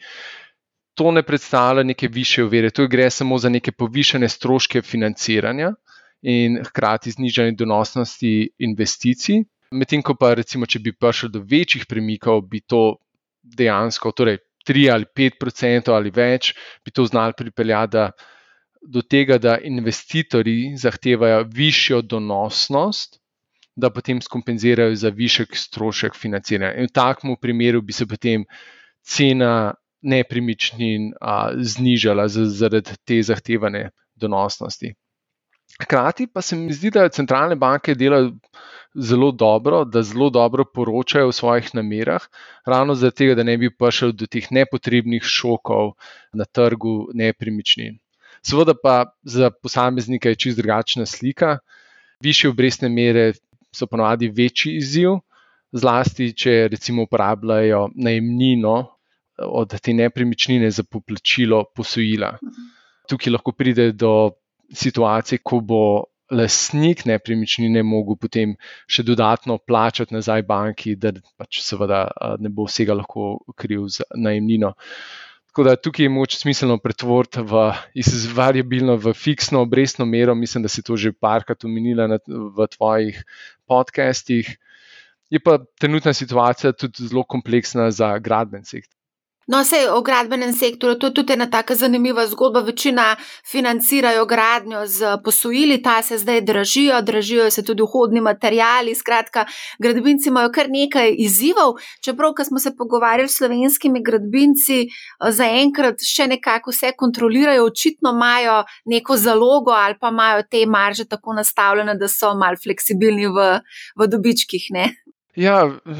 to 0.97 1.11
ne 1.11 1.23
predstavlja 1.23 1.83
neke 1.83 2.07
više 2.07 2.43
uvere, 2.43 2.69
to 2.69 2.87
gre 2.87 3.09
samo 3.09 3.37
za 3.37 3.49
neke 3.49 3.71
povišene 3.71 4.29
stroške 4.29 4.81
financiranja 4.81 5.71
in 6.21 6.61
hkrati 6.65 7.11
znižanje 7.11 7.57
donosnosti 7.57 8.49
investicij. 8.57 9.43
Medtem 9.71 10.01
ko 10.01 10.15
pa 10.15 10.33
recimo, 10.33 10.65
če 10.65 10.79
bi 10.79 10.93
prišel 10.93 11.29
do 11.33 11.43
večjih 11.49 11.85
premikov, 11.89 12.41
bi 12.49 12.61
to 12.61 12.97
dejansko, 13.43 14.11
torej 14.11 14.37
3 14.69 14.89
ali 14.93 15.05
5 15.17 15.45
odstotkov 15.47 15.95
ali 15.95 16.11
več, 16.13 16.53
bi 16.85 16.91
to 16.91 17.05
znali 17.05 17.33
pripeljati 17.37 18.09
do 18.81 19.01
tega, 19.01 19.37
da 19.37 19.57
investitorji 19.57 20.75
zahtevajo 20.77 21.45
višjo 21.53 22.01
donosnost, 22.01 23.19
da 23.75 23.89
potem 23.93 24.21
skompenzirajo 24.21 24.95
za 24.95 25.09
višek 25.09 25.55
strošek 25.55 26.15
financiranja. 26.15 26.73
In 26.81 26.89
v 26.89 26.93
takem 26.93 27.35
primeru 27.41 27.81
bi 27.81 27.93
se 27.93 28.07
potem 28.07 28.45
cena 29.05 29.73
nepremičnin 30.01 31.11
a, 31.21 31.51
znižala 31.57 32.27
zaradi 32.29 32.97
te 33.05 33.21
zahtevane 33.23 33.89
donosnosti. 34.15 34.93
Hkrati 35.81 36.27
pa 36.33 36.41
se 36.41 36.55
mi 36.55 36.73
zdi, 36.73 36.89
da 36.89 37.09
centralne 37.09 37.55
banke 37.55 37.93
delajo 37.95 38.31
zelo 38.95 39.31
dobro, 39.31 39.83
da 39.85 40.01
zelo 40.03 40.29
dobro 40.29 40.65
poročajo 40.73 41.27
o 41.27 41.31
svojih 41.31 41.69
namerah, 41.75 42.21
ravno 42.65 42.95
zato, 42.95 43.35
da 43.35 43.43
ne 43.43 43.57
bi 43.57 43.69
prišel 43.69 44.11
do 44.11 44.25
teh 44.25 44.47
nepotrebnih 44.51 45.23
šokov 45.23 45.93
na 46.33 46.45
trgu 46.45 47.09
nepremičnin. 47.13 47.99
Seveda 48.41 48.73
pa 48.83 49.05
za 49.23 49.51
posameznika 49.51 50.29
je 50.29 50.35
čist 50.35 50.57
drugačna 50.57 51.05
slika. 51.05 51.57
Više 52.23 52.49
obrestne 52.49 52.89
mere 52.89 53.33
so 53.75 53.87
ponovadi 53.87 54.29
večji 54.29 54.77
izziv, 54.77 55.19
zlasti 55.71 56.31
če 56.33 56.67
recimo 56.71 57.03
uporabljajo 57.03 57.89
najemnino 57.95 58.77
od 59.37 59.79
te 59.81 59.93
nepremičnine 59.93 60.71
za 60.71 60.83
poplačilo 60.83 61.63
posojila. 61.75 62.37
Tukaj 63.09 63.33
lahko 63.33 63.51
pride 63.51 63.91
do 63.91 64.31
situacije, 64.73 65.39
ko 65.43 65.59
bo 65.59 65.81
lastnik 66.31 67.05
nepremičnine 67.07 67.83
mogel 67.87 68.17
potem 68.19 68.55
še 68.87 69.03
dodatno 69.07 69.57
plačati 69.57 70.15
nazaj 70.15 70.43
banki, 70.47 70.95
da 70.95 71.13
pač 71.39 71.61
seveda 71.63 72.07
ne 72.39 72.49
bo 72.49 72.65
vsega 72.67 72.97
lahko 72.97 73.37
kriv 73.55 73.87
za 73.91 74.07
najemnino. 74.15 74.73
Tako 75.57 75.65
da 75.65 75.75
tukaj 75.75 76.05
je 76.05 76.09
moč 76.13 76.35
smiselno 76.37 76.75
pretvoriti 76.77 77.41
iz 77.97 78.27
variabilno 78.37 78.93
v 79.01 79.09
fiksno 79.17 79.63
obrestno 79.65 80.05
mero. 80.05 80.35
Mislim, 80.35 80.61
da 80.61 80.69
si 80.69 80.83
to 80.85 80.93
že 80.93 81.09
parkrat 81.17 81.65
omenila 81.65 82.05
v 82.29 82.67
tvojih 82.75 83.23
podcastih. 83.65 84.51
Je 85.33 85.39
pa 85.41 85.57
trenutna 85.81 86.13
situacija 86.13 86.75
tudi 86.77 87.07
zelo 87.09 87.23
kompleksna 87.23 87.89
za 87.91 88.19
gradben 88.19 88.69
sektor. 88.69 88.93
No, 89.47 89.61
vse 89.63 89.77
o 89.91 90.01
gradbenem 90.01 90.51
sektorju, 90.53 90.97
to 90.99 91.07
je 91.07 91.13
tudi 91.13 91.33
ena 91.33 91.45
tako 91.49 91.75
zanimiva 91.75 92.25
zgodba. 92.27 92.59
Večina 92.67 93.15
financirajo 93.51 94.25
gradnjo 94.25 94.81
z 94.85 95.17
posojili, 95.23 95.81
ta 95.81 96.01
se 96.01 96.17
zdaj 96.17 96.41
dražijo, 96.41 97.01
dražijo 97.01 97.51
se 97.51 97.63
tudi 97.63 97.83
vhodni 97.83 98.21
materijali. 98.21 98.95
Skratka, 98.95 99.45
gradbinci 99.79 100.29
imajo 100.29 100.51
kar 100.51 100.67
nekaj 100.69 101.15
izzivov. 101.17 101.73
Čeprav, 102.03 102.33
ko 102.33 102.43
smo 102.43 102.59
se 102.59 102.75
pogovarjali 102.75 103.29
s 103.29 103.37
slovenskimi 103.37 104.03
gradbinci, 104.03 104.89
zaenkrat 105.31 106.03
še 106.03 106.27
nekako 106.27 106.75
vse 106.75 106.91
kontrolirajo, 106.97 107.71
očitno 107.71 108.11
imajo 108.11 108.63
neko 108.85 109.15
zalogo 109.17 109.71
ali 109.71 109.95
pa 109.99 110.11
imajo 110.11 110.43
te 110.51 110.65
marže 110.65 111.07
tako 111.07 111.39
nastavljene, 111.39 111.95
da 111.95 112.11
so 112.11 112.35
mal 112.35 112.59
fleksibilni 112.63 113.31
v, 113.31 113.51
v 113.95 114.11
dobičkih. 114.11 114.71
Ne? 114.75 115.06
Ja, 115.37 115.57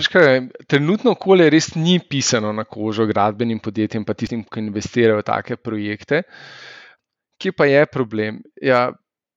kaj, 0.09 0.47
trenutno 0.65 1.11
okolje 1.13 1.51
res 1.53 1.67
ni 1.75 1.99
pisano 2.01 2.49
na 2.57 2.63
kožo 2.65 3.05
gradbenim 3.05 3.59
podjetjem, 3.61 4.05
pa 4.05 4.15
tistim, 4.17 4.41
ki 4.41 4.63
investirajo 4.65 5.19
v 5.19 5.25
take 5.27 5.57
projekte. 5.61 6.23
Kje 7.37 7.53
pa 7.53 7.67
je 7.69 7.83
problem? 7.85 8.39
Ja, 8.65 8.87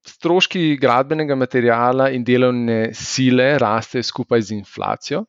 stroški 0.08 0.78
gradbenega 0.80 1.36
materijala 1.36 2.08
in 2.16 2.24
delovne 2.24 2.94
sile 2.96 3.52
rastejo 3.60 4.06
skupaj 4.08 4.46
z 4.48 4.56
inflacijo, 4.56 5.26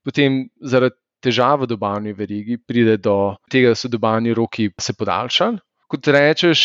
potem 0.00 0.46
zaradi 0.64 0.96
težav 1.20 1.60
v 1.60 1.68
dobavni 1.68 2.16
verigi 2.16 2.56
pride 2.56 2.96
do 2.96 3.34
tega, 3.52 3.74
da 3.74 3.76
so 3.76 3.92
dobavni 3.92 4.32
roki 4.32 4.70
se 4.80 4.96
podaljšali. 4.96 5.60
Kot 5.92 6.08
rečeš, 6.08 6.62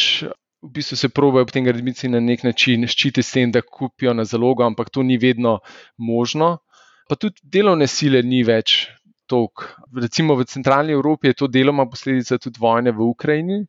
v 0.64 0.72
bistvu 0.72 0.96
se 1.04 1.10
pravijo 1.12 1.44
potem 1.50 1.68
gradbinci 1.68 2.08
na 2.10 2.24
nek 2.24 2.48
način 2.48 2.88
ščititi 2.88 3.26
s 3.26 3.36
tem, 3.36 3.52
da 3.52 3.60
kupijo 3.60 4.16
na 4.16 4.24
zalogo, 4.24 4.64
ampak 4.64 4.88
to 4.90 5.04
ni 5.04 5.20
vedno 5.20 5.60
možno 6.00 6.62
pa 7.08 7.16
tudi 7.16 7.42
delovne 7.44 7.88
sile 7.88 8.22
ni 8.24 8.44
več 8.44 8.88
toliko. 9.30 9.70
Recimo 10.02 10.36
v 10.36 10.46
centralni 10.46 10.94
Evropi 10.94 11.32
je 11.32 11.40
to 11.42 11.48
deloma 11.48 11.86
posledica 11.90 12.38
tudi 12.38 12.62
vojne 12.62 12.92
v 12.92 13.02
Ukrajini. 13.06 13.66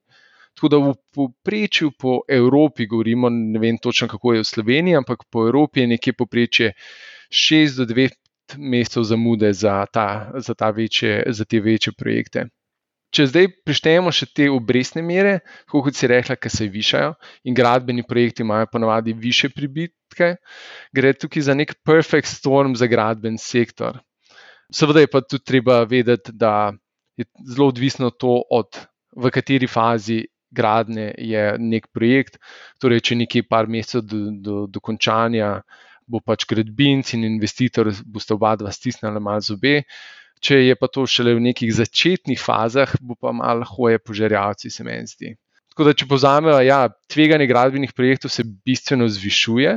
Tako 0.56 0.68
da 0.72 0.78
v 0.80 0.92
povprečju 1.12 1.90
po 2.00 2.20
Evropi, 2.28 2.86
govorimo, 2.88 3.28
ne 3.28 3.60
vem 3.60 3.76
točno 3.78 4.08
kako 4.08 4.32
je 4.32 4.40
v 4.40 4.48
Sloveniji, 4.48 4.96
ampak 4.96 5.26
po 5.30 5.44
Evropi 5.48 5.84
je 5.84 5.86
nekje 5.86 6.12
povprečje 6.16 6.72
6 7.28 7.76
do 7.76 7.84
9 7.84 8.16
mesecev 8.56 9.04
zamude 9.04 9.52
za, 9.52 9.84
ta, 9.92 10.32
za, 10.38 10.54
ta 10.54 10.70
večje, 10.70 11.24
za 11.28 11.44
te 11.44 11.60
večje 11.60 11.92
projekte. 11.92 12.46
Če 13.14 13.28
zdaj 13.30 13.46
prištejemo 13.64 14.10
še 14.12 14.26
te 14.34 14.48
obrestne 14.50 15.02
mere, 15.06 15.38
kot 15.70 15.94
si 15.94 16.08
rekla, 16.10 16.36
ki 16.36 16.50
se 16.52 16.66
višajo 16.70 17.12
in 17.46 17.54
gradbeni 17.54 18.02
projekti 18.06 18.42
imajo 18.42 18.66
ponovadi 18.72 19.14
više 19.14 19.48
pribitke, 19.54 20.34
gre 20.92 21.12
tukaj 21.14 21.46
za 21.48 21.54
nek 21.54 21.76
perfect 21.86 22.28
storm 22.28 22.74
za 22.76 22.88
gradben 22.90 23.38
sektor. 23.38 24.00
Seveda 24.74 25.04
je 25.04 25.10
pa 25.12 25.22
tudi 25.22 25.46
treba 25.46 25.84
vedeti, 25.86 26.34
da 26.34 26.72
je 27.16 27.24
zelo 27.46 27.70
odvisno 27.70 28.10
to, 28.10 28.40
od, 28.50 28.80
v 29.16 29.30
kateri 29.30 29.70
fazi 29.70 30.24
gradnje 30.50 31.12
je 31.18 31.56
nek 31.58 31.88
projekt. 31.94 32.38
Torej, 32.82 33.04
če 33.06 33.20
nekaj 33.22 33.46
par 33.48 33.70
mesecev 33.70 34.04
do, 34.06 34.22
do, 34.42 34.56
do 34.66 34.82
končanja, 34.82 35.60
bo 36.06 36.20
pač 36.22 36.46
gradbinc 36.48 37.12
in 37.16 37.26
investitor, 37.26 37.90
boste 38.04 38.34
oba 38.36 38.54
dva 38.58 38.72
stisnili 38.74 39.22
malo 39.22 39.42
zobe. 39.42 39.82
Če 40.40 40.60
je 40.66 40.76
pa 40.76 40.88
to 40.92 41.06
šele 41.08 41.34
v 41.38 41.42
nekih 41.48 41.72
začetnih 41.72 42.38
fazah, 42.40 42.92
bo 43.00 43.16
pa 43.16 43.32
malo 43.32 43.64
hoje 43.76 43.98
požarjavci, 43.98 44.70
se 44.70 44.84
meni 44.84 45.08
zdi. 45.08 45.32
Tako 45.72 45.88
da, 45.88 45.92
če 45.96 46.08
povzamemo, 46.08 46.56
ja, 46.64 46.86
tveganje 47.12 47.48
gradbenih 47.48 47.92
projektov 47.96 48.32
se 48.32 48.44
bistveno 48.44 49.08
zvišuje, 49.12 49.74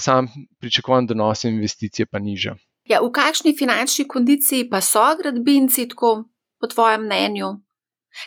sam 0.00 0.28
pričakovan 0.60 1.06
donos 1.08 1.44
investicije 1.44 2.06
pa 2.06 2.20
niža. 2.20 2.56
Ja, 2.88 3.00
v 3.04 3.12
kakšni 3.14 3.54
finančni 3.56 4.06
kondiciji 4.08 4.68
pa 4.70 4.80
so 4.84 5.04
gradbinci, 5.20 5.86
tako 5.92 6.26
po 6.60 6.68
tvojem 6.68 7.06
mnenju? 7.06 7.54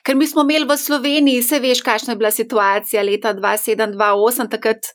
Ker 0.05 0.15
mi 0.15 0.27
smo 0.27 0.45
imeli 0.45 0.65
v 0.65 0.77
Sloveniji, 0.79 1.41
vse 1.43 1.59
veš, 1.59 1.81
kakšna 1.83 2.13
je 2.13 2.19
bila 2.21 2.31
situacija 2.31 3.03
leta 3.03 3.33
2007-2008, 3.35 4.49
takrat 4.49 4.93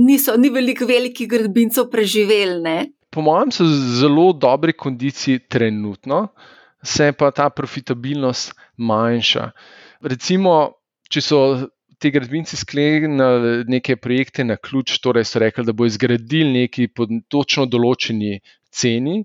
niso, 0.00 0.36
ni 0.40 0.48
veliko 0.50 0.88
velikih 0.88 1.28
gradbincev 1.28 1.90
preživeli. 1.92 2.62
Ne? 2.64 2.78
Po 3.16 3.22
mojem, 3.24 3.48
so 3.48 3.64
zelo 3.96 4.32
dobri 4.36 4.74
kondiciji 4.76 5.38
trenutno, 5.48 6.26
se 6.84 7.12
pa 7.16 7.30
ta 7.32 7.46
profitabilnost 7.48 8.52
manjša. 8.76 9.46
Recimo, 10.04 10.56
če 11.08 11.22
so 11.24 11.38
ti 11.96 12.10
gradbinci 12.12 12.58
sklenili 12.60 13.64
neke 13.72 13.96
projekte 13.96 14.44
na 14.44 14.58
ključ, 14.60 14.98
torej 15.00 15.24
so 15.24 15.40
rekli, 15.40 15.64
da 15.64 15.72
bo 15.72 15.88
izgradili 15.88 16.66
nekaj 16.66 16.90
po 16.92 17.08
točno 17.32 17.64
določeni 17.64 18.36
ceni. 18.68 19.22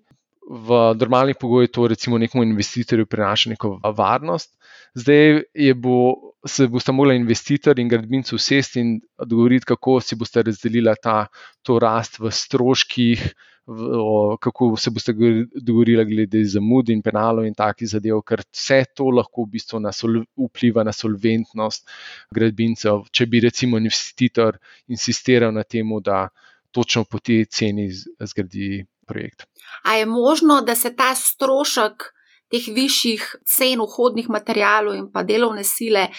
V 0.48 0.80
normalnih 0.96 1.36
pogojih 1.40 1.76
to 1.76 1.92
recimo 1.92 2.18
nekemu 2.20 2.48
investitorju 2.48 3.12
prinaša 3.12 3.52
neko 3.52 3.74
varnost. 4.00 4.56
Zdaj 4.96 5.44
bo, 5.84 5.98
se 6.46 6.68
bosta 6.68 6.92
mogla 6.92 7.14
investitor 7.14 7.80
in 7.80 7.88
gradbinci 7.88 8.36
usesti 8.36 8.80
in 8.80 9.00
dogovoriti, 9.26 9.66
kako 9.66 10.00
si 10.02 10.16
boste 10.16 10.44
razdelila 10.44 10.96
ta, 10.96 11.28
to 11.62 11.80
rast 11.80 12.20
v 12.20 12.32
stroških, 12.32 13.26
o, 13.68 14.38
kako 14.42 14.76
se 14.78 14.90
boste 14.90 15.14
dogovorili 15.56 16.06
glede 16.06 16.44
zamud 16.46 16.90
in 16.90 17.02
penalov 17.02 17.46
in 17.46 17.54
takih 17.54 17.90
zadev, 17.94 18.24
ker 18.26 18.42
vse 18.48 18.84
to 18.96 19.12
lahko 19.14 19.46
v 19.46 19.54
bistvu 19.58 19.80
na 19.80 19.94
sol, 19.94 20.24
vpliva 20.48 20.84
na 20.84 20.94
solventnost 20.96 21.86
gradbincev. 22.34 23.06
Če 23.12 23.30
bi 23.30 23.44
recimo 23.46 23.78
investitor 23.78 24.58
insistiral 24.88 25.54
na 25.54 25.64
tem, 25.64 25.94
da 26.02 26.28
točno 26.72 27.04
po 27.04 27.20
tej 27.20 27.46
ceni 27.46 27.90
zgradi 27.92 28.86
projekt. 29.06 29.46
A 29.84 30.00
je 30.00 30.06
možno, 30.06 30.62
da 30.62 30.76
se 30.76 30.96
ta 30.96 31.14
strošek 31.16 32.10
teh 32.52 32.68
višjih 32.76 33.24
cen 33.48 33.80
vhodnih 33.80 34.30
materijalov 34.30 34.96
in 34.96 35.08
pa 35.12 35.24
delovne 35.24 35.64
sile 35.64 36.10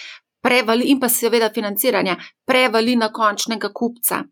prevali, 0.43 0.89
in 0.91 0.99
pa 0.99 1.09
seveda 1.09 1.49
financiranja, 1.53 2.17
prevali 2.45 2.95
na 2.99 3.11
končnega 3.13 3.69
kupca? 3.73 4.23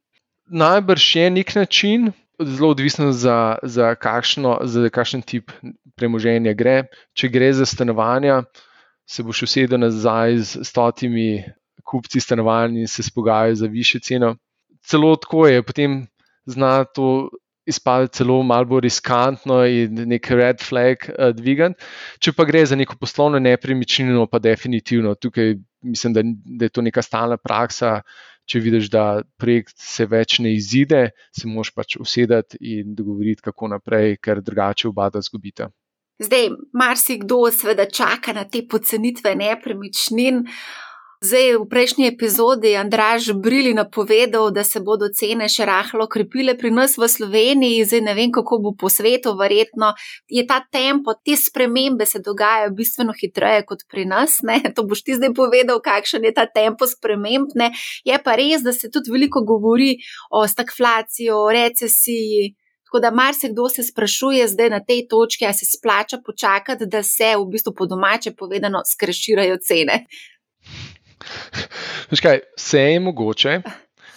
Najbrž 0.52 1.16
je 1.16 1.30
nek 1.30 1.56
način, 1.56 2.12
zelo 2.42 2.72
odvisno 2.74 3.12
za, 3.12 3.58
za, 3.64 3.96
kakšno, 3.96 4.58
za 4.64 4.90
kakšen 4.90 5.22
tip 5.22 5.52
premoženja 5.96 6.54
gre. 6.58 6.84
Če 7.14 7.30
gre 7.30 7.52
za 7.54 7.66
stanovanja, 7.66 8.42
se 9.08 9.24
boš 9.24 9.44
usedel 9.48 9.80
nazaj 9.80 10.38
z 10.38 10.66
stotimi 10.68 11.44
kupci 11.88 12.22
stanovanj 12.24 12.82
in 12.84 12.88
se 12.88 13.04
spogajal 13.04 13.56
za 13.56 13.68
više 13.68 14.00
ceno. 14.00 14.36
Celo 14.88 15.16
tako 15.16 15.48
je, 15.48 15.64
potem 15.64 16.08
zna 16.46 16.84
to 16.84 17.30
izpadeti 17.66 18.22
celo 18.22 18.40
malo 18.44 18.80
riskantno 18.80 19.62
in 19.66 20.08
nek 20.10 20.32
red 20.32 20.64
flag 20.64 21.08
uh, 21.10 21.30
dvigan. 21.36 21.78
Če 22.20 22.34
pa 22.38 22.46
gre 22.50 22.66
za 22.66 22.76
neko 22.80 22.98
poslovno 23.00 23.40
nepremičnino, 23.40 24.26
pa 24.32 24.40
definitivno 24.40 25.16
tukaj 25.16 25.56
mislim, 25.82 26.14
da, 26.14 26.22
da 26.26 26.66
je 26.66 26.74
to 26.74 26.82
neka 26.82 27.02
stalna 27.02 27.38
praksa 27.38 28.02
če 28.52 28.60
vidiš, 28.60 28.90
da 28.92 29.22
projekt 29.40 29.78
se 29.80 30.08
več 30.10 30.40
ne 30.44 30.54
izide, 30.56 31.12
se 31.36 31.50
moš 31.50 31.72
pač 31.76 31.98
usedeti 32.02 32.60
in 32.74 32.96
dogovoriti, 32.98 33.46
kako 33.48 33.72
naprej, 33.76 34.18
ker 34.24 34.42
drugače 34.44 34.90
oba 34.90 35.10
da 35.14 35.22
zgubita. 35.24 35.70
Zdaj, 36.22 36.52
marsikdo 36.78 37.48
seveda 37.54 37.88
čaka 37.90 38.34
na 38.38 38.46
te 38.46 38.62
pocenitve 38.70 39.34
nepremičnin. 39.40 40.44
Zdaj, 41.22 41.62
v 41.62 41.66
prejšnji 41.70 42.06
epizodi 42.10 42.74
je 42.74 42.78
Andraž 42.82 43.30
Brili 43.38 43.76
napovedal, 43.78 44.50
da 44.50 44.64
se 44.66 44.80
bodo 44.82 45.06
cene 45.14 45.46
še 45.46 45.68
rahlo 45.70 46.08
krepile 46.10 46.56
pri 46.58 46.72
nas 46.74 46.96
v 46.98 47.06
Sloveniji, 47.06 47.84
zdaj 47.86 48.02
ne 48.08 48.16
vem, 48.18 48.32
kako 48.34 48.58
bo 48.58 48.72
po 48.74 48.90
svetu, 48.90 49.36
verjetno 49.38 49.92
je 50.26 50.42
ta 50.50 50.58
tempo, 50.66 51.14
te 51.14 51.36
spremembe 51.38 52.08
se 52.10 52.24
dogajajo 52.26 52.72
bistveno 52.74 53.14
hitreje 53.14 53.68
kot 53.70 53.86
pri 53.86 54.08
nas. 54.10 54.40
Ne? 54.42 54.58
To 54.74 54.82
boš 54.82 55.04
ti 55.06 55.20
zdaj 55.20 55.36
povedal, 55.38 55.78
kakšen 55.78 56.26
je 56.26 56.34
ta 56.34 56.48
tempo 56.50 56.90
sprememb. 56.90 57.54
Ne? 57.54 57.70
Je 58.02 58.18
pa 58.18 58.34
res, 58.34 58.66
da 58.66 58.74
se 58.74 58.90
tudi 58.90 59.14
veliko 59.14 59.46
govori 59.46 60.00
o 60.34 60.42
stagflaciji, 60.50 61.30
o 61.38 61.46
recesiji. 61.54 62.56
Tako 62.90 63.06
da 63.06 63.14
marsikdo 63.14 63.70
se 63.70 63.84
sprašuje 63.84 64.48
zdaj 64.48 64.70
na 64.74 64.82
tej 64.84 65.06
točki, 65.08 65.46
ali 65.46 65.54
se 65.54 65.70
splača 65.70 66.18
počakati, 66.26 66.90
da 66.90 67.04
se 67.04 67.36
v 67.38 67.46
bistvu 67.54 67.78
po 67.78 67.86
domače 67.86 68.34
povedano 68.34 68.82
skreširajo 68.90 69.62
cene. 69.62 70.02
Kaj, 72.22 72.40
vse 72.58 72.80
je 72.80 73.00
mogoče, 73.00 73.62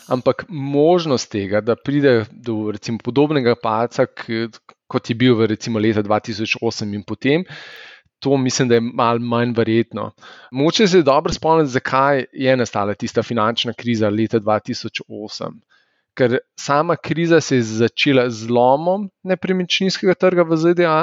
ampak 0.08 0.44
možnost 0.48 1.30
tega, 1.32 1.60
da 1.60 1.76
pride 1.76 2.24
do 2.30 2.70
recimo, 2.72 2.98
podobnega 2.98 3.54
paca, 3.62 4.06
kot 4.86 5.10
je 5.10 5.16
bil 5.16 5.36
v 5.38 5.48
recimo, 5.54 5.78
leta 5.78 6.02
2008 6.02 6.94
in 6.94 7.04
potem, 7.06 7.44
to 8.24 8.36
mislim, 8.36 8.68
da 8.68 8.74
je 8.74 8.80
malo 8.80 9.20
manj 9.20 9.52
verjetno. 9.56 10.10
Moče 10.50 10.86
se 10.88 11.02
dobro 11.02 11.32
spomniti, 11.32 11.70
zakaj 11.70 12.24
je 12.32 12.56
nastala 12.56 12.94
tista 12.94 13.22
finančna 13.22 13.72
kriza 13.72 14.08
leta 14.08 14.40
2008. 14.40 15.60
Ker 16.14 16.38
sama 16.60 16.96
kriza 16.96 17.40
se 17.40 17.56
je 17.56 17.62
začela 17.62 18.30
z 18.30 18.48
lomom 18.48 19.10
nepremičninskega 19.22 20.14
trga 20.14 20.42
v 20.42 20.56
ZDA, 20.56 20.98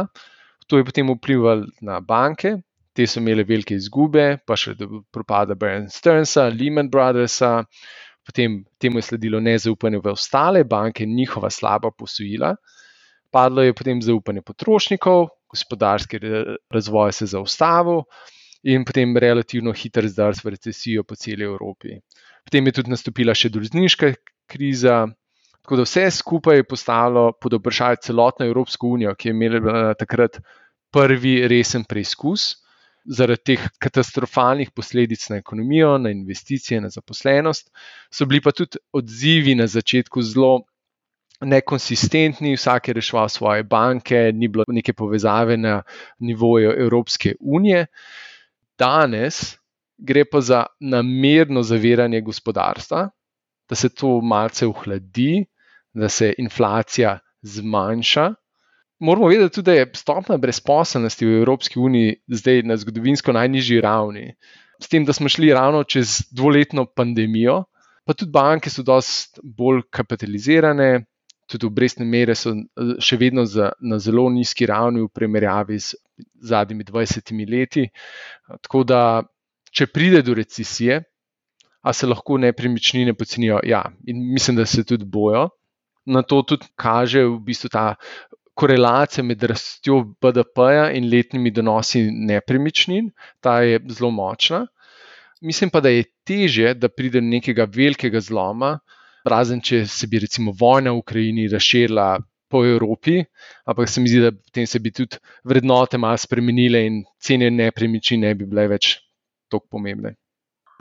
to 0.68 0.80
je 0.80 0.86
potem 0.88 1.10
vplivalo 1.14 1.68
na 1.82 2.00
banke, 2.00 2.56
te 3.02 3.08
so 3.10 3.22
imele 3.22 3.44
velike 3.48 3.74
izgube, 3.74 4.26
pa 4.46 4.58
še 4.58 4.76
do 4.78 5.02
propada 5.14 5.56
Brian 5.58 5.88
Sternsa, 5.90 6.50
Lehman 6.54 6.90
Brothersa, 6.92 7.64
potem 8.28 8.62
temu 8.82 9.02
je 9.02 9.08
sledilo 9.10 9.42
nezaupanje 9.42 10.02
v 10.04 10.14
ostale 10.14 10.62
banke, 10.64 11.08
njihova 11.10 11.50
slaba 11.50 11.90
posojila, 11.98 12.54
padlo 13.34 13.66
je 13.66 13.74
potem 13.74 14.04
zaupanje 14.06 14.46
potrošnikov, 14.46 15.32
gospodarski 15.52 16.22
razvoj 16.72 17.16
se 17.16 17.26
je 17.26 17.34
zaustavil 17.34 18.06
in 18.64 18.86
potem 18.86 19.18
relativno 19.18 19.74
hiter 19.74 20.06
zdrs 20.08 20.44
v 20.46 20.54
recesijo 20.54 21.04
po 21.04 21.18
celi 21.18 21.48
Evropi. 21.48 21.98
Potem 22.46 22.70
je 22.70 22.78
tudi 22.78 22.94
nastopila 22.94 23.34
še 23.34 23.50
dolžniška 23.50 24.14
kriza. 24.50 25.08
Tako 25.62 25.78
da 25.78 25.84
vse 25.86 26.08
skupaj 26.14 26.62
je 26.62 26.70
postalo 26.70 27.32
pod 27.42 27.58
vprašanje 27.58 28.04
celotno 28.06 28.46
Evropsko 28.46 28.94
unijo, 28.94 29.14
ki 29.18 29.30
je 29.30 29.34
imela 29.34 29.94
takrat 29.98 30.40
prvi 30.94 31.40
resen 31.50 31.86
preizkus 31.90 32.61
zaradi 33.06 33.44
teh 33.44 33.68
katastrofalnih 33.80 34.72
posledic 34.72 35.30
na 35.30 35.38
ekonomijo, 35.42 35.98
na 35.98 36.10
investicije, 36.10 36.82
na 36.82 36.90
zaposlenost, 36.90 37.72
so 38.14 38.26
bili 38.26 38.42
pa 38.42 38.52
tudi 38.52 38.78
odzivi 38.94 39.56
na 39.56 39.68
začetku 39.68 40.22
zelo 40.22 40.62
nekonsistentni, 41.42 42.54
vsak 42.56 42.88
je 42.88 42.94
reševal 42.94 43.30
svoje 43.30 43.64
banke, 43.64 44.32
ni 44.34 44.48
bilo 44.48 44.66
neke 44.68 44.94
povezave 44.94 45.58
na 45.58 45.82
nivoju 46.20 46.72
Evropske 46.78 47.36
unije. 47.40 47.86
Danes 48.78 49.58
gre 49.98 50.26
pa 50.26 50.42
za 50.42 50.66
namerno 50.80 51.64
zaviranje 51.64 52.22
gospodarstva, 52.22 53.10
da 53.70 53.76
se 53.76 53.90
to 53.90 54.22
malce 54.22 54.68
ohladi, 54.68 55.46
da 55.94 56.10
se 56.10 56.34
inflacija 56.38 57.20
zmanjša 57.42 58.34
moramo 59.02 59.28
vedeti 59.28 59.56
tudi, 59.56 59.66
da 59.66 59.74
je 59.74 59.90
stopna 59.98 60.38
brezposelnosti 60.38 61.26
v 61.26 61.42
Evropski 61.42 61.80
uniji 61.80 62.16
zdaj 62.28 62.64
na 62.64 62.78
zgodovinsko 62.78 63.34
najnižji 63.34 63.82
ravni. 63.82 64.36
S 64.82 64.90
tem, 64.90 65.06
da 65.06 65.14
smo 65.14 65.30
šli 65.30 65.54
ravno 65.54 65.84
čez 65.84 66.22
dvoletno 66.32 66.86
pandemijo, 66.86 67.64
pa 68.06 68.14
tudi 68.14 68.32
banke 68.32 68.70
so 68.70 68.84
dosti 68.84 69.42
bolj 69.44 69.84
kapitalizirane, 69.90 71.06
tudi 71.52 71.68
obrestne 71.68 72.06
mere 72.06 72.36
so 72.36 72.54
eh, 72.54 72.96
še 73.02 73.18
vedno 73.22 73.46
za, 73.46 73.72
na 73.82 74.00
zelo 74.00 74.30
nizki 74.30 74.66
ravni 74.70 75.04
v 75.04 75.12
primerjavi 75.14 75.80
z 75.80 75.98
zadnjimi 76.50 76.86
20 76.88 77.34
leti. 77.50 77.88
Tako 78.62 78.84
da, 78.88 79.02
če 79.72 79.88
pride 79.88 80.22
do 80.26 80.38
recesije, 80.38 81.02
a 81.82 81.94
se 81.94 82.08
lahko 82.08 82.38
nepremičnine 82.38 83.14
pocenijo, 83.18 83.60
ja, 83.66 83.82
in 84.06 84.22
mislim, 84.34 84.60
da 84.62 84.66
se 84.66 84.86
tudi 84.86 85.06
bojo. 85.06 85.50
Na 86.06 86.22
to 86.26 86.42
tudi 86.46 86.66
kaže 86.78 87.24
v 87.26 87.40
bistvu 87.46 87.70
ta 87.74 87.96
korelacija 88.62 89.24
med 89.26 89.44
rastjo 89.50 90.04
BDP-ja 90.22 90.92
in 90.98 91.10
letnimi 91.10 91.52
donosi 91.52 92.04
nepremičnin, 92.12 93.10
ta 93.42 93.62
je 93.66 93.80
zelo 93.90 94.12
močna. 94.14 94.66
Mislim 95.42 95.72
pa, 95.74 95.82
da 95.82 95.90
je 95.90 96.06
teže, 96.28 96.76
da 96.78 96.90
pride 96.90 97.18
do 97.18 97.26
nekega 97.26 97.66
velikega 97.66 98.22
zloma, 98.22 98.76
razen 99.26 99.62
če 99.66 99.86
se 99.90 100.08
bi 100.08 100.22
recimo 100.22 100.54
vojna 100.60 100.94
v 100.94 101.02
Ukrajini 101.02 101.48
razširila 101.50 102.20
po 102.52 102.62
Evropi, 102.68 103.24
ampak 103.66 103.90
se 103.90 104.02
mi 104.02 104.12
zdi, 104.12 104.22
da 104.28 104.32
potem 104.32 104.68
se 104.68 104.80
bi 104.80 104.92
tudi 104.94 105.18
vrednote 105.48 105.98
malo 105.98 106.20
spremenile 106.20 106.86
in 106.86 107.04
cene 107.18 107.50
nepremičnin 107.50 108.28
ne 108.28 108.36
bi 108.36 108.46
bile 108.46 108.68
več 108.76 108.98
tako 109.50 109.78
pomembne. 109.78 110.18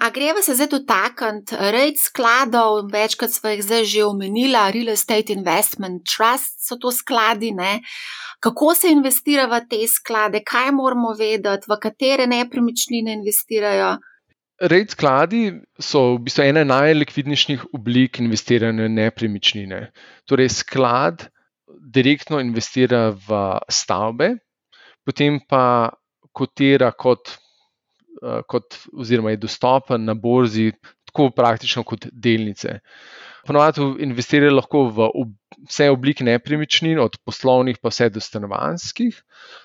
A 0.00 0.08
greva 0.10 0.40
se 0.42 0.54
zdaj 0.56 0.70
dotakniti 0.72 1.56
rejt 1.74 1.98
skladov, 2.00 2.86
večkrat 2.92 3.34
smo 3.34 3.50
jih 3.52 3.60
zdaj 3.62 3.84
že 3.84 4.04
omenila, 4.04 4.70
Real 4.72 4.88
Estate 4.88 5.34
Investment 5.36 6.06
Trust 6.08 6.56
so 6.68 6.78
to 6.80 6.92
skladi, 6.92 7.52
ne? 7.52 7.80
kako 8.40 8.74
se 8.74 8.88
investira 8.88 9.44
v 9.44 9.60
te 9.68 9.80
sklade, 9.88 10.40
kaj 10.40 10.70
moramo 10.72 11.12
vedeti, 11.18 11.68
v 11.68 11.76
katere 11.82 12.26
nepremičnine 12.26 13.12
investirajo. 13.18 13.98
Rejt 14.60 14.96
skladi 14.96 15.42
so 15.76 16.14
v 16.14 16.22
bistvu 16.24 16.46
ena 16.48 16.64
najlikvidnejših 16.64 17.68
oblik 17.76 18.22
investiranja 18.24 18.88
v 18.88 18.94
nepremičnine. 18.96 19.82
Torej, 20.24 20.48
sklad 20.62 21.28
direktno 21.68 22.40
investira 22.40 23.10
v 23.12 23.44
stavbe, 23.68 24.34
potem 25.04 25.40
pa 25.44 25.92
kotira 26.32 26.92
kot, 26.92 27.36
kot 28.48 28.76
oziroma 28.92 29.30
je 29.34 29.42
dostopen 29.46 30.04
na 30.04 30.14
borzi, 30.14 30.70
tako 31.10 31.30
praktično 31.36 31.82
kot 31.82 32.06
delnice. 32.12 32.78
Ponovadi 33.46 33.80
investirajo 34.04 34.52
lahko 34.54 34.82
v 34.92 35.08
vse 35.68 35.88
oblike 35.90 36.24
nepremičnin, 36.24 36.98
od 37.00 37.16
poslovnih 37.24 37.78
pa 37.80 37.88
vse 37.88 38.10
do 38.12 38.20
stanovanjskih, 38.20 39.16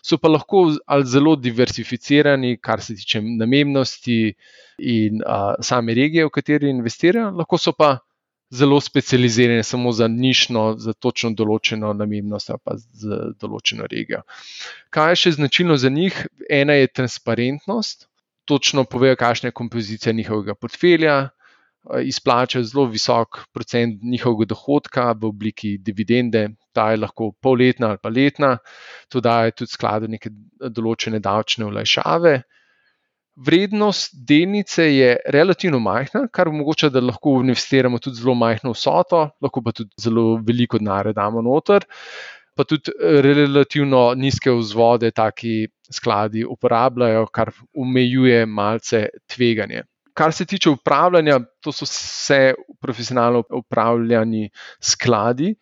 so 0.03 0.17
pa 0.17 0.31
lahko 0.31 0.69
ali 0.87 1.05
zelo 1.05 1.35
diversificirani, 1.35 2.55
kar 2.57 2.81
se 2.81 2.95
tiče 2.95 3.21
namembnosti 3.21 4.33
in 4.79 5.21
a, 5.25 5.55
same 5.61 5.93
regije, 5.93 6.25
v 6.25 6.33
kateri 6.33 6.71
investirajo, 6.71 7.33
lahko 7.35 7.59
so 7.59 7.75
pa 7.75 7.97
zelo 8.55 8.79
specializirani 8.81 9.63
samo 9.63 9.91
za 9.91 10.07
nišno, 10.07 10.75
za 10.79 10.93
točno 10.93 11.31
določeno 11.35 11.93
namembnost 11.93 12.49
ali 12.53 12.63
pa 12.63 12.77
za 12.77 13.21
določeno 13.41 13.87
regijo. 13.91 14.21
Kaj 14.89 15.11
je 15.11 15.21
še 15.23 15.31
značilno 15.39 15.77
za 15.81 15.89
njih? 15.89 16.25
Ena 16.49 16.77
je 16.79 16.91
transparentnost, 16.93 18.07
točno 18.45 18.83
povejo, 18.83 19.15
kakšna 19.15 19.47
je 19.47 19.57
kompozicija 19.57 20.13
njihovega 20.13 20.55
portfelja. 20.55 21.29
Eh, 21.93 22.03
izplačajo 22.09 22.63
zelo 22.63 22.85
visok 22.89 23.39
procent 23.53 24.01
njihovega 24.03 24.47
dohodka 24.49 25.11
v 25.11 25.27
obliki 25.29 25.77
dividende, 25.77 26.47
ta 26.73 26.89
je 26.91 26.97
lahko 26.97 27.31
polletna 27.41 27.91
ali 27.93 28.01
pa 28.01 28.09
letna, 28.09 28.57
to 29.09 29.21
daje 29.21 29.51
tudi 29.51 29.71
skladu 29.71 30.09
neke 30.09 30.31
določene 30.69 31.19
davčne 31.19 31.67
olajšave. 31.69 32.39
Vrednost 33.45 34.15
delnice 34.27 34.85
je 34.95 35.09
relativno 35.29 35.79
majhna, 35.83 36.23
kar 36.33 36.49
omogoča, 36.49 36.89
da 36.89 37.03
lahko 37.03 37.35
investiramo 37.43 37.99
tudi 37.99 38.21
zelo 38.21 38.33
majhno 38.39 38.71
vsoto, 38.73 39.25
lahko 39.43 39.61
pa 39.61 39.73
tudi 39.75 39.91
zelo 40.01 40.39
veliko 40.47 40.79
denarja 40.79 41.13
damo 41.13 41.43
noter. 41.43 41.85
Pa 42.55 42.63
tudi 42.63 42.93
relativno 43.21 44.13
nizke 44.15 44.53
vzvode 44.55 45.11
taki 45.11 45.67
skladi 45.91 46.45
uporabljajo, 46.45 47.25
kar 47.25 47.51
omejuje 47.73 48.45
malce 48.45 49.07
tveganje. 49.27 49.83
Kar 50.13 50.33
se 50.33 50.45
tiče 50.45 50.69
upravljanja, 50.69 51.39
to 51.59 51.71
so 51.71 51.85
vse 51.85 52.53
profesionalno 52.81 53.43
upravljani 53.51 54.49
skladi. 54.79 55.55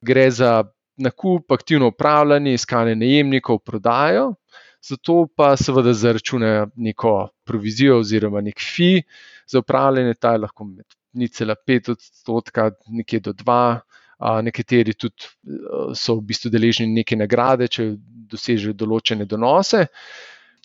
Gre 0.00 0.30
za 0.30 0.64
nakup, 0.96 1.52
aktivno 1.52 1.88
upravljanje, 1.88 2.54
iskanje 2.54 2.94
najemnikov, 2.96 3.58
prodajo, 3.58 4.34
zato 4.88 5.26
pa 5.36 5.56
seveda 5.56 5.92
zaračunajo 5.92 6.68
neko 6.76 7.28
provizijo 7.44 7.98
oziroma 7.98 8.40
nek 8.40 8.60
fi 8.60 9.02
za 9.46 9.58
upravljanje, 9.58 10.14
ta 10.14 10.32
je 10.32 10.38
lahko 10.38 10.64
med 10.64 10.84
0,5 11.14 11.90
odstotka, 11.90 12.70
nekje 12.86 13.20
do 13.20 13.32
2. 13.32 13.80
Nekateri 14.20 14.94
tudi 14.96 15.28
so 15.94 16.16
v 16.16 16.24
bistvu 16.30 16.50
deležni 16.50 16.86
neke 16.88 17.16
nagrade, 17.16 17.68
če 17.68 17.92
dosežejo 18.30 18.72
določene 18.72 19.26
donose. 19.28 19.86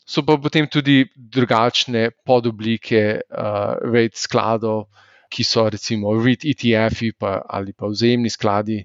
So 0.05 0.23
pa 0.25 0.37
potem 0.37 0.67
tudi 0.67 1.05
drugačne 1.15 2.09
podoblike 2.25 3.21
uh, 3.21 3.75
REIT 3.79 4.17
skladov, 4.17 4.87
ki 5.31 5.43
so 5.47 5.67
recimo 5.69 6.15
REIT 6.17 6.43
ETF-ji 6.51 7.13
ali 7.21 7.73
pa 7.73 7.87
vzajemni 7.87 8.29
skladi, 8.29 8.81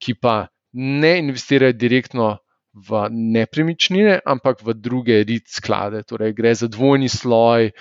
ki 0.00 0.14
pa 0.14 0.48
ne 0.72 1.18
investirajo 1.18 1.76
direktno 1.76 2.38
v 2.72 3.08
nepremičnine, 3.10 4.20
ampak 4.24 4.62
v 4.62 4.74
druge 4.78 5.24
REIT 5.24 5.50
sklade. 5.50 6.04
Torej, 6.06 6.32
gre 6.32 6.54
za 6.54 6.70
dvojni 6.70 7.08
sloj 7.08 7.72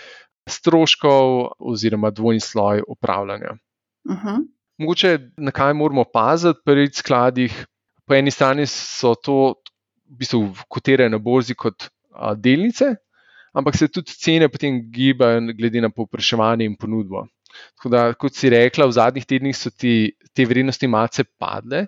stroškov 0.49 1.55
oziroma 1.59 2.09
dvojni 2.09 2.41
sloj 2.41 2.83
upravljanja. 2.87 3.53
Uh 4.09 4.15
mhm. 4.15 4.27
-huh. 4.27 4.58
Mogoče 4.79 5.17
na 5.37 5.51
kaj 5.51 5.73
moramo 5.75 6.05
paziti 6.07 6.61
pri 6.65 6.87
skladih? 6.95 7.55
Po 8.07 8.15
eni 8.15 8.31
strani 8.31 8.65
so 8.65 9.11
to 9.15 9.35
v 10.07 10.21
bistvu 10.21 10.39
kotirajo 10.71 11.11
na 11.11 11.19
borzi 11.19 11.53
kot 11.53 11.89
delnice, 12.39 12.93
ampak 13.53 13.75
se 13.77 13.89
tudi 13.91 14.15
cene 14.15 14.47
potem 14.49 14.79
gibajo 14.93 15.43
glede 15.57 15.83
na 15.83 15.91
povpraševanje 15.91 16.65
in 16.65 16.77
ponudbo. 16.79 17.25
Da, 17.85 18.13
kot 18.13 18.33
si 18.37 18.49
rekla, 18.49 18.87
v 18.87 18.95
zadnjih 18.95 19.27
tednih 19.27 19.57
so 19.57 19.69
ti, 19.69 20.13
te 20.33 20.45
vrednosti 20.45 20.87
malce 20.87 21.25
padle, 21.37 21.83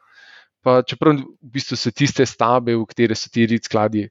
pa 0.61 0.81
čeprav 0.85 1.15
v 1.15 1.51
bistvu 1.55 1.79
so 1.79 1.93
tiste 1.95 2.25
stavbe, 2.27 2.75
v 2.75 2.85
katere 2.89 3.17
so 3.17 3.31
ti 3.33 3.47
rit 3.49 3.65
skladi 3.65 4.07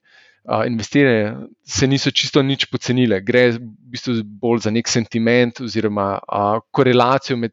investirali, 0.66 1.48
se 1.64 1.87
niso 1.87 2.11
čisto 2.11 2.42
nič 2.42 2.66
pocenile. 2.72 3.20
Gre 3.20 3.50
v 3.57 3.61
bistvu 3.92 4.20
bolj 4.24 4.64
za 4.66 4.72
nek 4.74 4.88
sentiment 4.88 5.61
oziroma 5.61 6.12
uh, 6.18 6.62
korelacijo 6.72 7.37
med 7.37 7.53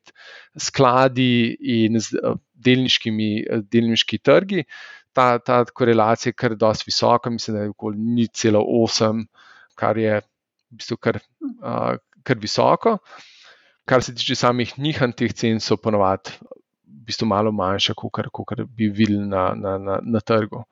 skladi 0.57 1.57
in 1.59 1.99
delniškimi, 2.57 3.31
delniški 3.69 4.21
trgi 4.23 4.63
ta, 5.17 5.39
ta 5.39 5.63
korelacija 5.65 6.29
je 6.29 6.37
kar 6.37 6.53
precej 6.53 6.85
visoka, 6.91 7.29
mislim, 7.33 7.57
da 7.57 7.63
je 7.63 7.73
okoli 7.73 7.97
0,8, 7.97 9.23
kar 9.75 9.97
je 9.97 10.19
v 10.19 10.77
bistvu 10.77 10.97
kar, 11.01 11.17
uh, 11.41 11.95
kar 12.23 12.37
visoko. 12.41 12.97
Kar 13.87 14.03
se 14.03 14.13
tiče 14.13 14.35
samih 14.35 14.75
nihanj 14.77 15.15
teh 15.17 15.33
cen, 15.33 15.61
so 15.63 15.77
ponovadi 15.79 16.35
v 16.43 17.05
bistvu 17.07 17.29
malo 17.31 17.53
manjše, 17.55 17.95
kot 17.95 18.61
bi 18.67 18.91
videli 18.91 19.25
na, 19.31 19.49
na, 19.55 19.77
na, 19.81 19.99
na 20.03 20.21
trgu. 20.21 20.65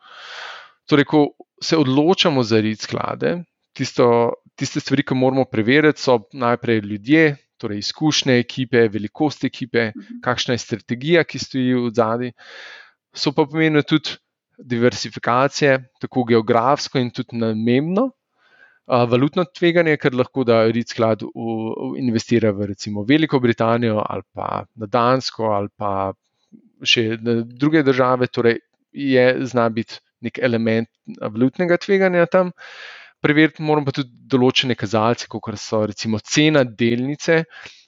Torej, 0.85 1.07
ko 1.09 1.21
se 1.61 1.77
odločamo 1.77 2.43
za 2.43 2.59
rit 2.61 2.81
sklade, 2.81 3.43
tisto, 3.75 4.33
tiste 4.55 4.79
stvari, 4.79 5.03
ki 5.03 5.15
moramo 5.15 5.45
preveriti, 5.51 6.01
so 6.01 6.21
najprej 6.33 6.79
ljudje. 6.79 7.35
Torej, 7.55 7.79
izkušnje 7.79 8.33
ekipe, 8.41 8.81
velikost 8.91 9.45
ekipe, 9.47 9.91
mhm. 9.95 10.19
kakšna 10.23 10.57
je 10.57 10.63
strategija, 10.63 11.23
ki 11.23 11.39
stoji 11.39 11.77
v 11.85 11.91
zadnji. 11.95 12.33
So 13.15 13.31
pa 13.31 13.45
pomenili 13.47 13.83
tudi 13.87 14.17
diversifikacije, 14.59 15.77
tako 16.03 16.25
geografsko 16.27 16.99
in 16.99 17.13
tudi 17.15 17.39
namembno. 17.39 18.09
Valutno 18.85 19.45
tveganje, 19.49 19.95
ker 19.97 20.13
lahko 20.13 20.43
da 20.45 20.59
REIT 20.67 20.91
sklad 20.93 21.23
investira 21.97 22.51
v 22.53 22.67
recimo 22.69 23.05
Veliko 23.07 23.39
Britanijo 23.39 24.03
ali 24.03 24.21
pa 24.33 24.65
na 24.75 24.85
Dansko 24.85 25.49
ali 25.55 25.71
pa 25.75 26.13
še 26.83 27.15
druge 27.17 27.81
države, 27.83 28.27
torej 28.27 28.59
je 28.91 29.25
zna 29.49 29.69
biti 29.69 29.97
nek 30.21 30.39
element 30.39 30.89
valutnega 31.21 31.77
tveganja 31.77 32.25
tam. 32.31 32.51
Preveriti 33.21 33.63
moramo 33.63 33.89
pa 33.89 33.95
tudi 33.95 34.11
določene 34.29 34.75
kazalce, 34.77 35.27
kot 35.31 35.57
so 35.57 35.85
recimo 35.85 36.19
cena 36.19 36.63
delnice 36.63 37.43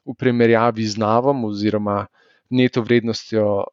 v 0.08 0.16
primerjavi 0.18 0.86
z 0.88 0.98
navom 0.98 1.46
oziroma 1.46 2.06
neto 2.50 2.82
vrednostjo 2.82 3.66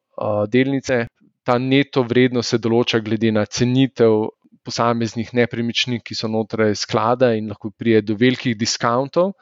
delnice, 0.50 1.06
ta 1.44 1.58
neto 1.58 2.02
vrednost 2.02 2.54
se 2.54 2.58
določa 2.58 3.00
glede 3.04 3.30
na 3.32 3.44
cenitev 3.46 4.30
posameznih 4.64 5.34
nepremičnin, 5.36 6.00
ki 6.00 6.16
so 6.16 6.28
znotraj 6.30 6.72
sklada 6.80 7.34
in 7.36 7.50
lahko 7.52 7.70
prije 7.70 8.00
do 8.02 8.16
velikih 8.16 8.56
diskantov. 8.56 9.34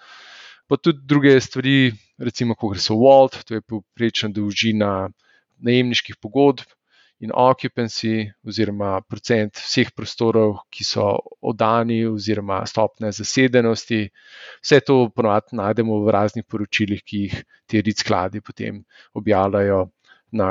Pa 0.66 0.78
tudi 0.78 1.04
druge 1.06 1.36
stvari, 1.40 1.92
recimo, 2.18 2.56
kot 2.58 2.80
so 2.82 2.96
Walt, 2.98 3.38
to 3.46 3.54
je 3.54 3.62
povprečna 3.62 4.32
dolžina 4.34 5.08
najemniških 5.62 6.18
pogodb 6.18 6.66
in 7.22 7.30
occupancy, 7.32 8.26
oziroma 8.42 9.00
procent 9.06 9.54
vseh 9.62 9.92
prostorov, 9.94 10.56
ki 10.74 10.84
so 10.84 11.06
oddani, 11.52 12.00
oziroma 12.10 12.64
stopne 12.66 13.12
zasedenosti. 13.14 14.02
Vse 14.58 14.80
to 14.82 14.96
ponovadi 15.14 15.58
najdemo 15.60 16.00
v 16.02 16.14
raznih 16.16 16.46
poročilih, 16.50 17.02
ki 17.06 17.20
jih 17.26 17.36
ti 17.66 17.82
RIT 17.82 18.02
skladi 18.02 18.42
potem 18.42 18.82
objavljajo 19.14 19.84
na 20.34 20.48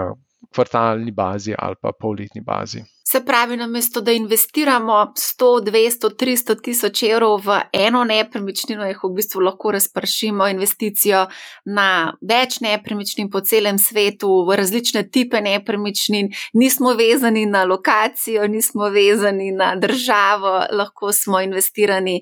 kvartalni 0.56 1.12
bazi 1.12 1.54
ali 1.58 1.76
pa 1.82 1.92
polletni 1.92 2.42
bazi. 2.42 2.84
Se 3.12 3.26
pravi, 3.26 3.58
namesto 3.58 4.02
da 4.02 4.12
investiramo 4.12 5.14
100, 5.16 5.46
200, 5.62 6.10
300 6.20 6.62
tisoč 6.64 7.04
evrov 7.04 7.42
v 7.44 7.58
eno 7.74 8.04
nepremičnino, 8.08 8.86
jih 8.88 9.02
v 9.04 9.10
bistvu 9.18 9.42
lahko 9.44 9.74
razpršimo 9.76 10.48
investicijo 10.48 11.26
na 11.66 12.14
več 12.22 12.62
nepremičnin 12.64 13.28
po 13.34 13.42
celem 13.42 13.82
svetu, 13.84 14.30
v 14.48 14.56
različne 14.62 15.04
type 15.12 15.42
nepremičnin. 15.44 16.32
Nismo 16.54 16.94
vezani 16.96 17.44
na 17.46 17.66
lokacijo, 17.68 18.48
nismo 18.48 18.88
vezani 18.96 19.52
na 19.52 19.74
državo, 19.76 20.56
lahko 20.72 21.12
smo 21.12 21.44
investirani 21.44 22.22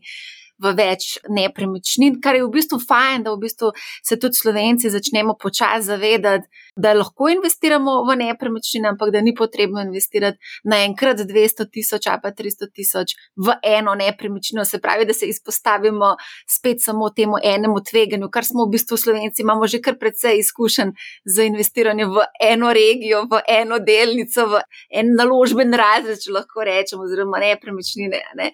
v 0.60 0.74
več 0.76 1.17
nepremičnin, 1.32 2.19
kar 2.24 2.36
je 2.36 2.45
v 2.45 2.52
bistvu 2.54 2.80
fajn, 2.84 3.24
da 3.26 3.34
v 3.34 3.43
bistvu 3.45 3.72
se 4.06 4.17
tudi 4.19 4.39
slovenci 4.39 4.91
začnemo 4.91 5.36
počasi 5.39 5.88
zavedati, 5.88 6.48
da 6.76 6.93
lahko 6.93 7.30
investiramo 7.32 8.04
v 8.08 8.15
nepremičnine, 8.24 8.91
ampak 8.93 9.12
da 9.15 9.22
ni 9.22 9.34
potrebno 9.36 9.82
investirati 9.84 10.38
naenkrat 10.63 11.24
200 11.28 11.67
tisoč 11.72 12.08
ali 12.08 12.24
pa 12.24 12.32
300 12.36 12.69
tisoč 12.76 13.15
v 13.36 13.56
eno 13.63 13.95
nepremičnino. 14.00 14.65
Se 14.65 14.80
pravi, 14.80 15.06
da 15.06 15.13
se 15.13 15.28
izpostavimo 15.28 16.15
spet 16.48 16.84
samo 16.84 17.10
temu 17.15 17.39
enemu 17.43 17.82
tveganju, 17.89 18.30
kar 18.32 18.45
smo 18.45 18.67
v 18.67 18.76
bistvu 18.78 18.98
slovenci, 18.98 19.43
imamo 19.43 19.67
že 19.67 19.82
kar 19.84 19.98
precej 20.00 20.39
izkušenj 20.39 20.93
za 21.26 21.43
investiranje 21.43 22.06
v 22.06 22.28
eno 22.52 22.74
regijo, 22.74 23.26
v 23.32 23.43
eno 23.48 23.80
delnico, 23.80 24.48
v 24.48 24.63
en 24.91 25.15
naložben 25.15 25.74
razred, 25.74 26.19
če 26.24 26.36
lahko 26.36 26.63
rečemo, 26.67 27.04
oziroma 27.08 27.41
nepremičnine. 27.43 28.24
Ne? 28.39 28.52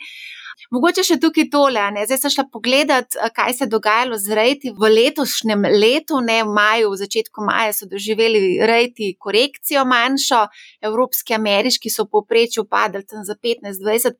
Mogoče 0.72 1.04
še 1.06 1.18
tukaj 1.22 1.50
tole, 1.54 1.82
ne? 1.96 2.06
zdaj 2.06 2.22
sem 2.22 2.34
šla 2.38 2.46
pogledat, 2.52 3.18
kaj 3.36 3.54
se 3.58 3.66
je 3.66 3.72
dogajalo 3.74 4.18
z 4.22 4.38
rejti 4.38 4.74
v 4.76 4.92
letošnjem 4.94 5.68
letu, 5.74 6.20
ne 6.22 6.42
v 6.44 6.54
maju, 6.56 6.94
v 6.94 7.02
začetku 7.02 7.46
maja 7.46 7.74
so 7.74 7.90
doživeli 7.90 8.60
rejti 8.66 9.14
korekcijo 9.20 9.86
manjšo, 9.90 10.46
evropski, 10.86 11.36
ameriški 11.38 11.90
so 11.90 12.08
poprečju 12.12 12.66
padali 12.70 13.06
tam 13.06 13.26
za 13.26 13.36
15-20 13.36 14.16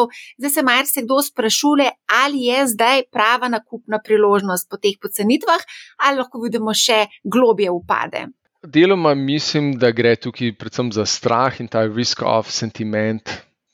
odstotkov. 0.00 0.08
Zdaj 0.38 0.50
se 0.50 0.62
marsikdo 0.62 1.22
sprašuje, 1.22 1.90
ali 2.24 2.44
je 2.48 2.66
zdaj 2.66 3.02
prava 3.12 3.48
nakupna 3.48 4.00
priložnost 4.04 4.68
po 4.70 4.76
teh 4.76 4.96
pocenitvah, 5.02 5.60
ali 6.06 6.18
lahko 6.18 6.40
vidimo 6.42 6.74
še 6.74 7.06
globje 7.24 7.70
upade. 7.70 8.26
Deloma 8.62 9.14
mislim, 9.14 9.78
da 9.80 9.90
gre 9.90 10.16
tukaj 10.16 10.52
predvsem 10.58 10.92
za 10.92 11.06
strah 11.06 11.60
in 11.60 11.68
ta 11.68 11.86
risk-off 11.88 12.50
sentiment 12.52 13.30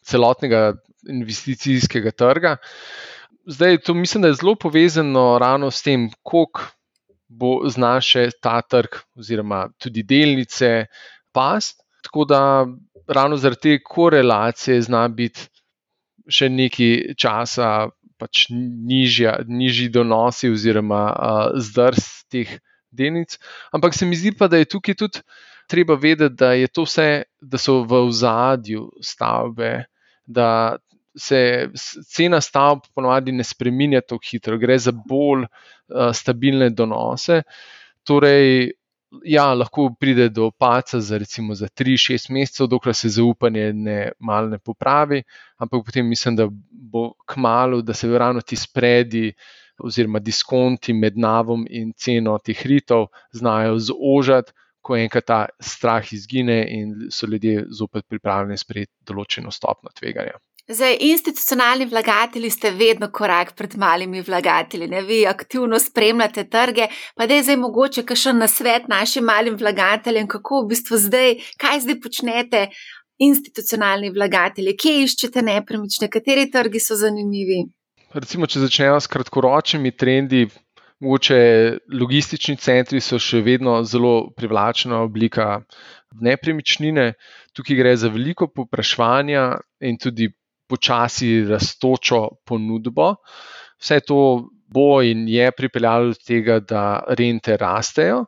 celotnega 0.06 0.76
investicijskega 1.08 2.10
trga. 2.10 2.56
Zdaj, 3.46 3.78
to 3.86 3.94
mislim, 3.94 4.22
da 4.22 4.28
je 4.28 4.38
zelo 4.40 4.54
povezano 4.54 5.38
ravno 5.38 5.70
s 5.70 5.82
tem, 5.82 6.10
koliko 6.22 6.62
bo 7.28 7.68
znaše 7.68 8.28
ta 8.42 8.60
trg, 8.62 9.00
oziroma 9.14 9.68
tudi 9.78 10.02
delnice, 10.02 10.86
past. 11.32 11.82
Tako 12.02 12.24
da 12.24 12.66
ravno 13.06 13.36
zaradi 13.36 13.60
te 13.60 13.82
korelacije 13.82 14.80
zna 14.82 15.08
biti 15.08 15.48
še 16.28 16.48
nekaj 16.50 17.14
časa 17.18 17.88
pač 18.18 18.46
nižja, 18.50 19.40
nižji 19.46 19.90
donosi, 19.92 20.50
oziroma 20.50 21.02
uh, 21.12 21.58
zdrs 21.60 22.24
teh 22.32 22.56
delnic. 22.90 23.36
Ampak 23.76 23.94
se 23.94 24.06
mi 24.08 24.16
zdi 24.16 24.32
pa, 24.32 24.48
da 24.48 24.56
je 24.56 24.70
tukaj 24.72 24.96
tudi 24.96 25.20
treba 25.68 25.98
vedeti, 26.00 26.34
da 26.38 26.52
je 26.56 26.70
to 26.72 26.86
vse, 26.86 27.26
da 27.40 27.58
so 27.58 27.82
v 27.84 28.00
ozadju 28.08 28.88
stavbe, 29.02 29.84
da 30.26 30.78
se 31.16 31.68
cena 32.08 32.40
stavb 32.40 32.86
ponovadi 32.94 33.32
ne 33.32 33.44
spremenja 33.44 34.00
tako 34.00 34.24
hitro, 34.30 34.58
gre 34.58 34.78
za 34.78 34.92
bolj 34.92 35.46
uh, 35.46 36.10
stabilne 36.14 36.70
donose. 36.70 37.42
Torej, 38.06 38.72
ja, 39.24 39.46
lahko 39.54 39.88
pride 40.00 40.28
do 40.28 40.46
opaca 40.50 41.00
za 41.00 41.18
recimo 41.18 41.54
za 41.54 41.68
3-6 41.68 42.30
mesecev, 42.30 42.66
dokler 42.66 42.94
se 42.94 43.08
zaupanje 43.08 43.72
ne 43.72 44.00
mal 44.18 44.50
ne 44.50 44.58
popravi, 44.58 45.22
ampak 45.56 45.86
potem 45.86 46.08
mislim, 46.08 46.36
da 46.36 46.48
bo 46.70 47.12
kmalo, 47.26 47.82
da 47.82 47.94
se 47.94 48.08
ravno 48.18 48.40
ti 48.40 48.56
spredi. 48.56 49.32
Oziroma, 49.76 50.22
diskonti 50.24 50.94
med 50.96 51.18
navom 51.20 51.66
in 51.68 51.90
ceno 51.92 52.38
teh 52.40 52.62
ritov 52.64 53.10
znajo 53.36 53.74
zožati, 53.76 54.54
ko 54.80 54.96
enkrat 54.96 55.26
ta 55.28 55.38
strah 55.60 56.12
izgine 56.12 56.56
in 56.78 56.94
so 57.10 57.26
ljudje 57.26 57.66
zopet 57.68 58.06
pripravljeni 58.08 58.56
sprejeti 58.56 58.94
določeno 59.04 59.50
stopno 59.52 59.90
tveganja. 59.98 60.38
Zdaj, 60.68 60.96
institucionalni 61.00 61.86
vlagatelji 61.86 62.50
ste 62.50 62.70
vedno 62.70 63.06
korak 63.12 63.52
pred 63.54 63.76
malimi 63.78 64.20
vlagatelji, 64.22 64.88
ne? 64.88 65.02
vi 65.02 65.26
aktivno 65.26 65.78
spremljate 65.78 66.48
trge. 66.50 66.88
Pa 67.14 67.26
da 67.26 67.34
je 67.34 67.42
zdaj 67.42 67.56
mogoče 67.56 68.02
kakšen 68.02 68.38
nasvet 68.38 68.88
našim 68.88 69.24
malim 69.24 69.54
vlagateljem, 69.56 70.26
kako 70.26 70.64
v 70.64 70.68
bistvu 70.72 70.98
zdaj, 70.98 71.36
kaj 71.56 71.80
zdaj 71.80 72.00
počnete, 72.02 72.62
institucionalni 73.18 74.10
vlagatelji, 74.10 74.74
kje 74.76 74.94
iščete 75.04 75.44
nepremične, 75.46 76.08
kateri 76.10 76.48
trgi 76.50 76.82
so 76.82 76.98
zanimivi. 76.98 77.60
Recimo, 78.18 78.48
če 78.50 78.64
začnemo 78.64 78.98
s 79.00 79.10
kratkoročnimi 79.12 79.92
trendi. 79.94 80.48
Mogoče 80.98 81.38
logistični 81.92 82.56
centri 82.56 83.02
so 83.04 83.20
še 83.20 83.42
vedno 83.44 83.76
zelo 83.84 84.32
privlačna 84.34 84.98
oblika 85.04 85.60
nepremičnine. 86.26 87.12
Tukaj 87.54 87.78
gre 87.78 87.94
za 88.00 88.10
veliko 88.10 88.48
popraševanja 88.48 89.44
in 89.84 90.00
tudi 90.00 90.30
počasi 90.68 91.44
rastočo 91.48 92.28
ponudbo. 92.44 93.14
Vse 93.80 94.00
to 94.06 94.48
bo 94.72 95.02
in 95.02 95.26
je 95.28 95.50
pripeljalo 95.52 96.14
do 96.14 96.20
tega, 96.26 96.60
da 96.60 97.04
rente 97.18 97.56
rastejo. 97.56 98.24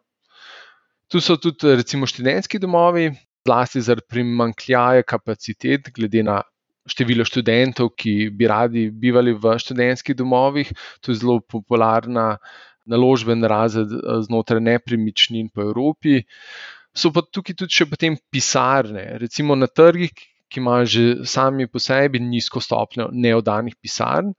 Tu 1.09 1.21
so 1.25 1.39
tudi, 1.41 1.75
recimo, 1.77 2.07
študentski 2.07 2.61
domovi, 2.61 3.09
zlasti 3.49 3.81
zaradi 3.81 4.07
primankljaja 4.13 5.03
kapacitet, 5.09 5.89
glede 5.97 6.23
na 6.23 6.43
število 6.89 7.25
študentov, 7.25 7.93
ki 7.97 8.31
bi 8.33 8.49
radi 8.49 8.89
bivali 8.93 9.33
v 9.33 9.57
študentskih 9.61 10.17
domovih. 10.17 10.73
To 11.01 11.13
je 11.13 11.21
zelo 11.21 11.41
popularna 11.41 12.37
naložben 12.89 13.45
razred 13.45 13.93
znotraj 14.25 14.63
nepremičnin 14.65 15.51
po 15.53 15.65
Evropi. 15.65 16.23
So 16.97 17.13
pa 17.13 17.23
tukaj 17.23 17.57
tudi 17.57 17.77
še 17.77 17.87
potem 17.89 18.17
pisarne, 18.33 19.19
recimo 19.21 19.57
na 19.57 19.69
trgih, 19.69 20.13
ki 20.49 20.61
imajo 20.61 20.87
že 20.87 21.03
sami 21.25 21.67
po 21.67 21.79
sebi 21.83 22.21
nizko 22.21 22.61
stopnjo 22.61 23.11
neodanih 23.13 23.77
pisarn. 23.81 24.33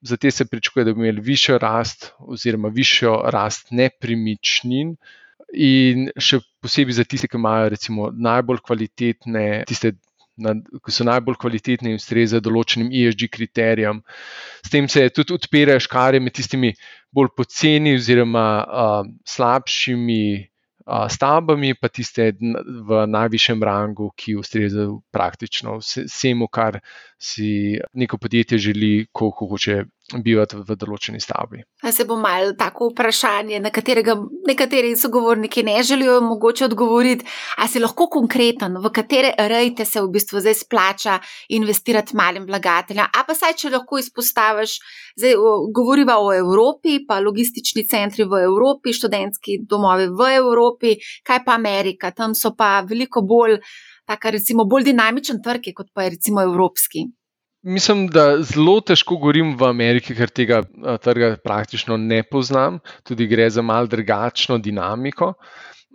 Za 0.00 0.16
te 0.16 0.30
se 0.30 0.44
pričakuje, 0.46 0.84
da 0.84 0.92
bomo 0.94 1.04
imeli 1.04 1.24
višjo 1.24 1.58
rast, 1.58 2.12
oziroma 2.18 2.68
višjo 2.70 3.16
rast 3.34 3.72
nepremičnin, 3.74 4.94
in 5.54 6.08
še 6.20 6.40
posebej 6.62 6.98
za 6.98 7.04
tiste, 7.08 7.28
ki 7.28 7.38
imajo 7.38 7.72
recimo 7.72 8.10
najbolj 8.12 8.60
kvalitetne, 8.66 9.64
tiste, 9.68 9.94
ki 10.38 10.94
so 10.94 11.06
najbolj 11.08 11.38
kvalitetne 11.40 11.94
in 11.94 12.00
ustrezajo 12.00 12.44
določenim 12.44 12.92
ESG 12.92 13.30
kriterijem. 13.32 14.02
S 14.64 14.72
tem 14.72 14.88
se 14.90 15.08
tudi 15.14 15.34
odpirajo 15.34 15.82
škare 15.82 16.20
med 16.20 16.36
tistimi 16.36 16.74
bolj 17.14 17.32
poceni 17.36 17.96
oziroma 17.96 18.46
uh, 18.62 19.00
slabšimi 19.26 20.22
stavbami, 20.88 21.74
pa 21.76 21.88
tiste 21.92 22.32
v 22.38 23.02
najvišjem 23.06 23.62
rangu, 23.62 24.10
ki 24.16 24.38
ustrezajo 24.40 25.00
praktično 25.12 25.78
vsemu, 25.82 26.48
kar 26.48 26.80
si 27.20 27.78
neko 27.92 28.18
podjetje 28.18 28.58
želi, 28.58 29.06
ko 29.12 29.30
hoče 29.30 29.84
bivati 30.16 30.56
v 30.56 30.76
določeni 30.78 31.20
stavbi. 31.20 31.60
Se 31.92 32.04
bo 32.08 32.16
malo 32.16 32.54
tako 32.56 32.88
vprašanje, 32.92 33.58
na 33.60 33.70
katerega 33.74 34.14
nekateri 34.48 34.94
sogovorniki 34.96 35.64
ne 35.66 35.82
želijo 35.84 36.20
mogoče 36.24 36.64
odgovoriti. 36.68 37.26
A 37.58 37.68
si 37.68 37.82
lahko 37.82 38.08
konkreten, 38.12 38.78
v 38.80 38.92
katere 38.94 39.34
rejte 39.50 39.84
se 39.84 40.00
v 40.00 40.08
bistvu 40.14 40.40
zdaj 40.40 40.56
splača 40.62 41.18
investirati 41.58 42.16
malim 42.16 42.48
vlagateljem? 42.48 43.04
A 43.04 43.26
pa 43.28 43.36
saj, 43.36 43.58
če 43.60 43.74
lahko 43.74 44.00
izpostaviš, 44.00 44.78
zdaj 45.20 45.36
govoriva 45.76 46.16
o 46.24 46.32
Evropi, 46.32 47.02
pa 47.08 47.20
logistični 47.20 47.84
centri 47.88 48.24
v 48.24 48.44
Evropi, 48.48 48.96
študentski 48.96 49.60
domovi 49.68 50.08
v 50.08 50.32
Evropi, 50.40 50.96
kaj 51.26 51.44
pa 51.44 51.58
Amerika, 51.58 52.14
tam 52.16 52.34
so 52.34 52.54
pa 52.56 52.78
veliko 52.88 53.24
bolj. 53.26 53.60
Taka, 54.08 54.30
recimo, 54.32 54.64
bolj 54.64 54.86
dinamičen 54.86 55.42
trg, 55.44 55.66
kot 55.76 55.90
pa 55.92 56.06
je 56.06 56.14
recimo 56.14 56.40
evropski. 56.40 57.02
Mislim, 57.66 58.06
da 58.06 58.42
zelo 58.46 58.78
težko 58.86 59.16
govorim 59.18 59.56
v 59.58 59.66
Ameriki, 59.66 60.14
ker 60.14 60.30
tega 60.30 60.60
trga 61.02 61.32
praktično 61.42 61.96
ne 61.98 62.22
poznam, 62.22 62.78
tudi 63.02 63.26
gre 63.26 63.48
za 63.50 63.62
mal 63.62 63.88
drugačno 63.90 64.58
dinamiko. 64.62 65.32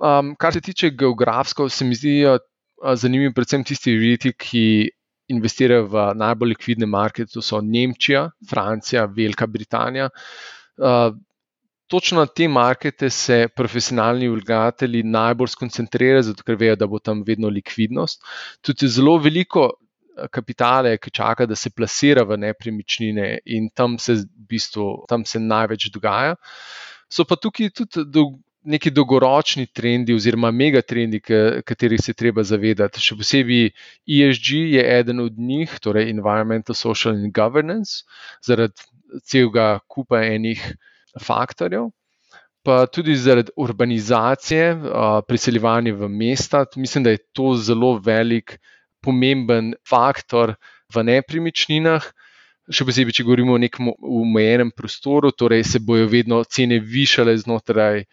Um, 0.04 0.34
kar 0.36 0.54
se 0.54 0.62
tiče 0.62 0.90
geografsko, 0.90 1.70
se 1.70 1.86
mi 1.86 1.96
zdijo 1.96 2.38
zanimivi 3.00 3.34
predvsem 3.34 3.64
tisti 3.64 3.94
vidiki, 3.96 4.34
ki 4.34 4.66
investirajo 5.32 5.86
v 5.88 6.08
najbolj 6.20 6.52
likvidne 6.52 6.90
markete, 6.90 7.32
to 7.32 7.42
so 7.42 7.62
Nemčija, 7.64 8.26
Francija, 8.50 9.06
Velika 9.06 9.48
Britanija. 9.48 10.10
Uh, 10.76 11.16
točno 11.88 12.20
na 12.20 12.26
te 12.26 12.48
markete 12.48 13.10
se 13.10 13.48
profesionalni 13.56 14.28
vlagatelji 14.28 15.04
najbolj 15.04 15.54
skoncentrirajo, 15.56 16.28
zato 16.28 16.44
ker 16.44 16.60
vejo, 16.60 16.76
da 16.76 16.88
bo 16.92 17.00
tam 17.00 17.24
vedno 17.24 17.48
likvidnost. 17.48 18.20
Tudi 18.62 18.92
zelo 18.92 19.16
veliko 19.18 19.70
kapitale, 20.32 20.98
ki 20.98 21.12
čaka, 21.12 21.46
da 21.50 21.56
se 21.56 21.70
plasira 21.70 22.24
v 22.24 22.38
nepremičnine 22.38 23.40
in 23.46 23.70
tam 23.74 23.98
se 24.00 24.22
v 24.22 24.48
bistvu 24.50 25.06
tam 25.10 25.26
se 25.26 25.40
največ 25.40 25.90
dogaja. 25.94 26.36
So 27.10 27.26
pa 27.26 27.36
tukaj 27.36 27.70
tudi 27.78 28.06
do, 28.10 28.26
neki 28.64 28.92
dolgoročni 28.92 29.68
trendi, 29.68 30.16
oziroma 30.16 30.52
megatrendi, 30.52 31.20
katerih 31.66 32.02
se 32.02 32.14
treba 32.14 32.44
zavedati. 32.48 33.02
Še 33.04 33.18
posebej 33.20 33.72
ESG 34.08 34.54
je 34.78 34.86
eden 35.00 35.20
od 35.24 35.38
njih, 35.38 35.74
torej 35.84 36.10
Environmental, 36.12 36.76
Social 36.76 37.18
and 37.18 37.34
Governance, 37.36 38.04
zaradi 38.46 38.88
celega 39.28 39.78
kupa 39.88 40.24
enih 40.26 40.64
faktorjev. 41.22 41.92
Pa 42.64 42.86
tudi 42.88 43.18
zaradi 43.20 43.52
urbanizacije, 43.60 44.68
priseljevanja 45.28 45.98
v 46.00 46.08
mesta, 46.08 46.64
mislim, 46.80 47.04
da 47.04 47.12
je 47.12 47.20
to 47.36 47.58
zelo 47.60 47.98
velik 48.00 48.56
pomemben 49.04 49.74
faktor 49.88 50.56
v 50.94 51.04
nepremičninah. 51.10 52.06
Še 52.72 52.86
posebej, 52.88 53.18
če 53.18 53.26
govorimo 53.28 53.58
o 53.58 53.60
nekem 53.60 53.90
omejenem 53.92 54.72
prostoru, 54.72 55.34
torej 55.36 55.66
se 55.68 55.82
bojo 55.84 56.08
vedno 56.08 56.40
cene 56.48 56.80
višale 56.80 57.36
znotraj 57.36 58.06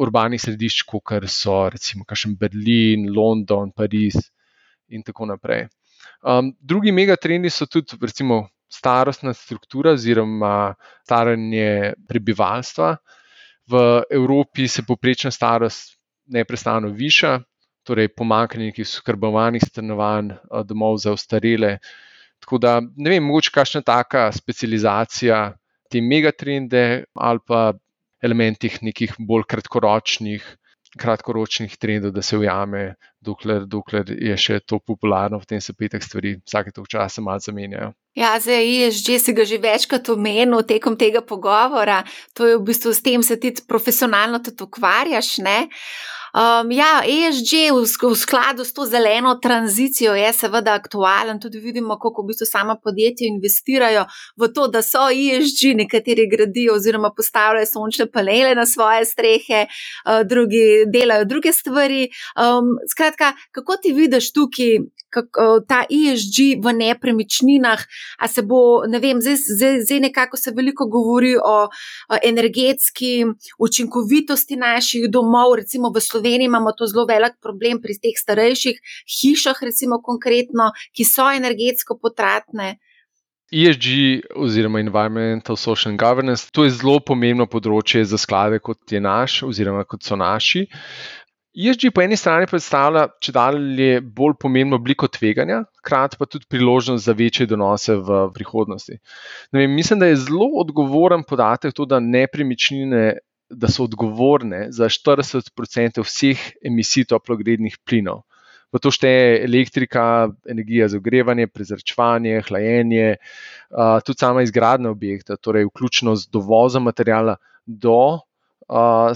urbanih 0.00 0.40
središč, 0.40 0.86
kot 0.88 1.12
so 1.28 1.68
recimo 1.68 2.06
Berlin, 2.38 3.10
London, 3.12 3.72
Pariz 3.76 4.16
in 4.88 5.02
tako 5.02 5.26
naprej. 5.26 5.68
Um, 6.24 6.54
drugi 6.60 6.92
megatrendi 6.92 7.50
so 7.50 7.66
tudi 7.66 7.96
recimo 8.00 8.48
starostna 8.70 9.34
struktura 9.34 9.92
oziroma 9.92 10.74
staranje 11.04 11.92
prebivalstva. 12.08 12.96
V 13.70 14.02
Evropi 14.10 14.68
se 14.68 14.82
poprečna 14.82 15.30
starost 15.30 15.98
neprestano 16.26 16.88
viša, 16.88 17.40
torej 17.86 18.10
pomankanje 18.12 18.70
nekih 18.70 18.88
skrbovanih 18.88 19.62
stanovanj, 19.66 20.34
domov 20.68 20.98
za 21.02 21.12
ostarele, 21.12 21.78
Tako 22.40 22.58
da 22.58 22.80
ne 22.80 23.10
vem, 23.10 23.24
mogoče 23.24 23.52
kakšna 23.54 23.82
taka 23.86 24.30
specializacija 24.32 25.40
te 25.92 26.00
megatrende 26.00 27.04
ali 27.14 27.38
pa 27.46 27.72
elementih 28.22 28.78
nekih 28.82 29.14
bolj 29.18 29.44
kratkoročnih 29.48 30.56
kratkoročnih 30.98 31.76
trendov, 31.76 32.10
da 32.10 32.22
se 32.22 32.38
ujame, 32.38 32.94
dokler, 33.22 33.62
dokler 33.66 34.08
je 34.10 34.34
še 34.36 34.58
to 34.66 34.80
popularno, 34.82 35.38
potem 35.38 35.60
se 35.62 35.74
petek 35.78 36.02
stvari 36.02 36.34
vsake 36.42 36.72
toliko 36.74 36.90
časa 36.90 37.22
malo 37.22 37.38
zamenjajo. 37.38 37.92
Ja, 38.18 38.32
zdaj 38.42 38.66
je 38.66 38.88
že 38.90 39.18
si 39.22 39.32
ga 39.32 39.44
že 39.46 39.60
večkrat 39.62 40.08
omenil 40.10 40.64
tekom 40.66 40.96
tega 40.98 41.22
pogovora, 41.22 42.02
to 42.34 42.46
je 42.46 42.58
v 42.58 42.64
bistvu 42.66 42.90
s 42.90 43.02
tem, 43.06 43.22
se 43.22 43.38
ti 43.38 43.54
profesionalno 43.68 44.42
tudi 44.42 44.66
ukvarjaš. 44.66 45.38
Ne? 45.38 45.68
Um, 46.30 46.70
ja, 46.70 47.02
ESG 47.02 47.74
v, 47.74 47.82
v 47.82 48.14
skladu 48.14 48.62
s 48.64 48.72
to 48.72 48.86
zeleno 48.86 49.34
tranzicijo 49.42 50.14
je 50.14 50.32
seveda 50.32 50.74
aktualen. 50.78 51.40
Tudi 51.40 51.58
vidimo, 51.58 51.98
kako 51.98 52.22
v 52.22 52.26
bistvu 52.30 52.46
sama 52.46 52.76
podjetja 52.78 53.26
investirajo 53.26 54.04
v 54.38 54.48
to, 54.54 54.68
da 54.70 54.82
so 54.82 55.08
ESG, 55.10 55.74
nekateri 55.74 56.28
gradijo 56.30 56.76
oziroma 56.78 57.10
postavljajo 57.16 57.66
sončne 57.66 58.06
panele 58.06 58.54
na 58.54 58.66
svoje 58.66 59.04
strehe, 59.04 59.66
uh, 59.66 60.22
drugi 60.22 60.86
delajo 60.86 61.24
druge 61.24 61.52
stvari. 61.52 62.08
Um, 62.38 62.78
skratka, 62.90 63.32
kako 63.50 63.76
ti 63.82 63.92
vidiš 63.92 64.32
tukaj? 64.32 64.78
Kako, 65.10 65.66
ta 65.66 65.80
ESG 65.90 66.62
v 66.62 66.70
nepremičninah, 66.70 67.80
a 68.22 68.28
se 68.30 68.44
bo, 68.46 68.86
ne 68.86 69.00
vem, 69.02 69.18
zdaj, 69.18 69.40
zdaj, 69.42 69.80
zdaj 69.82 70.00
nekako 70.00 70.38
se 70.38 70.52
veliko 70.54 70.86
govori 70.86 71.34
o, 71.34 71.66
o 71.66 72.18
energetski 72.22 73.26
učinkovitosti 73.58 74.54
naših 74.56 75.10
domov, 75.10 75.56
recimo 75.58 75.90
v 75.90 75.98
Sloveniji. 75.98 76.19
Sloveniji 76.20 76.46
imamo 76.52 76.72
to 76.76 76.86
zelo 76.86 77.06
velik 77.08 77.40
problem 77.40 77.80
pri 77.80 77.96
teh 77.96 78.16
starejših 78.16 78.76
hišah, 79.08 79.62
recimo 79.64 80.02
konkretno, 80.04 80.70
ki 80.92 81.04
so 81.08 81.30
energetsko 81.32 81.96
potratne. 81.96 82.76
ESG 83.50 83.86
oziroma 84.36 84.78
Environmental 84.78 85.56
Social 85.56 85.96
Governance, 85.96 86.50
to 86.52 86.64
je 86.64 86.76
zelo 86.76 87.00
pomembno 87.00 87.48
področje 87.50 88.04
za 88.06 88.20
sklade, 88.20 88.60
kot 88.62 88.92
je 88.92 89.00
naš 89.00 89.40
oziroma 89.48 89.82
kot 89.88 90.04
so 90.06 90.14
naši. 90.14 90.68
ESG 91.50 91.88
po 91.90 92.04
eni 92.04 92.14
strani 92.14 92.46
predstavlja, 92.46 93.08
če 93.18 93.32
dalje, 93.34 93.88
bolj 94.04 94.36
pomembno 94.38 94.78
obliko 94.78 95.08
tveganja, 95.10 95.64
hkrati 95.80 96.20
pa 96.20 96.28
tudi 96.30 96.46
priložnost 96.46 97.08
za 97.08 97.16
večje 97.16 97.48
donose 97.50 97.96
v 97.96 98.20
prihodnosti. 98.36 99.00
Vem, 99.56 99.74
mislim, 99.74 99.98
da 99.98 100.12
je 100.12 100.20
zelo 100.28 100.46
odgovoren 100.62 101.24
podatek 101.26 101.74
to, 101.74 101.88
da 101.90 101.98
nepremičnine 101.98 103.16
da 103.50 103.68
so 103.68 103.84
odgovorne 103.84 104.66
za 104.72 104.88
40% 104.88 106.04
vseh 106.04 106.42
emisij 106.64 107.08
toplogrednih 107.10 107.78
plinov. 107.84 108.22
V 108.70 108.78
to 108.78 108.92
šteje 108.94 109.42
elektrika, 109.42 110.30
energija 110.46 110.86
za 110.88 111.00
ogrevanje, 111.00 111.48
prezračevanje, 111.50 112.42
hlajenje, 112.46 113.16
tudi 114.06 114.18
sama 114.18 114.44
izgradnja 114.46 114.90
objekta, 114.90 115.36
torej 115.36 115.66
vključno 115.66 116.14
z 116.16 116.30
dovozom 116.30 116.86
materijala 116.86 117.34
do, 117.66 118.20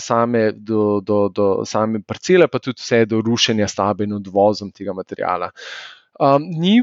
same, 0.02 0.50
do, 0.52 0.98
do, 1.00 1.28
do 1.28 1.46
same 1.64 2.02
parcele, 2.02 2.48
pa 2.50 2.58
tudi 2.58 2.82
vse 2.82 3.04
do 3.06 3.22
rušenja 3.22 3.68
stavbe 3.70 4.08
in 4.08 4.18
odvozom 4.18 4.74
tega 4.74 4.92
materijala. 4.92 5.52
Ni 6.42 6.80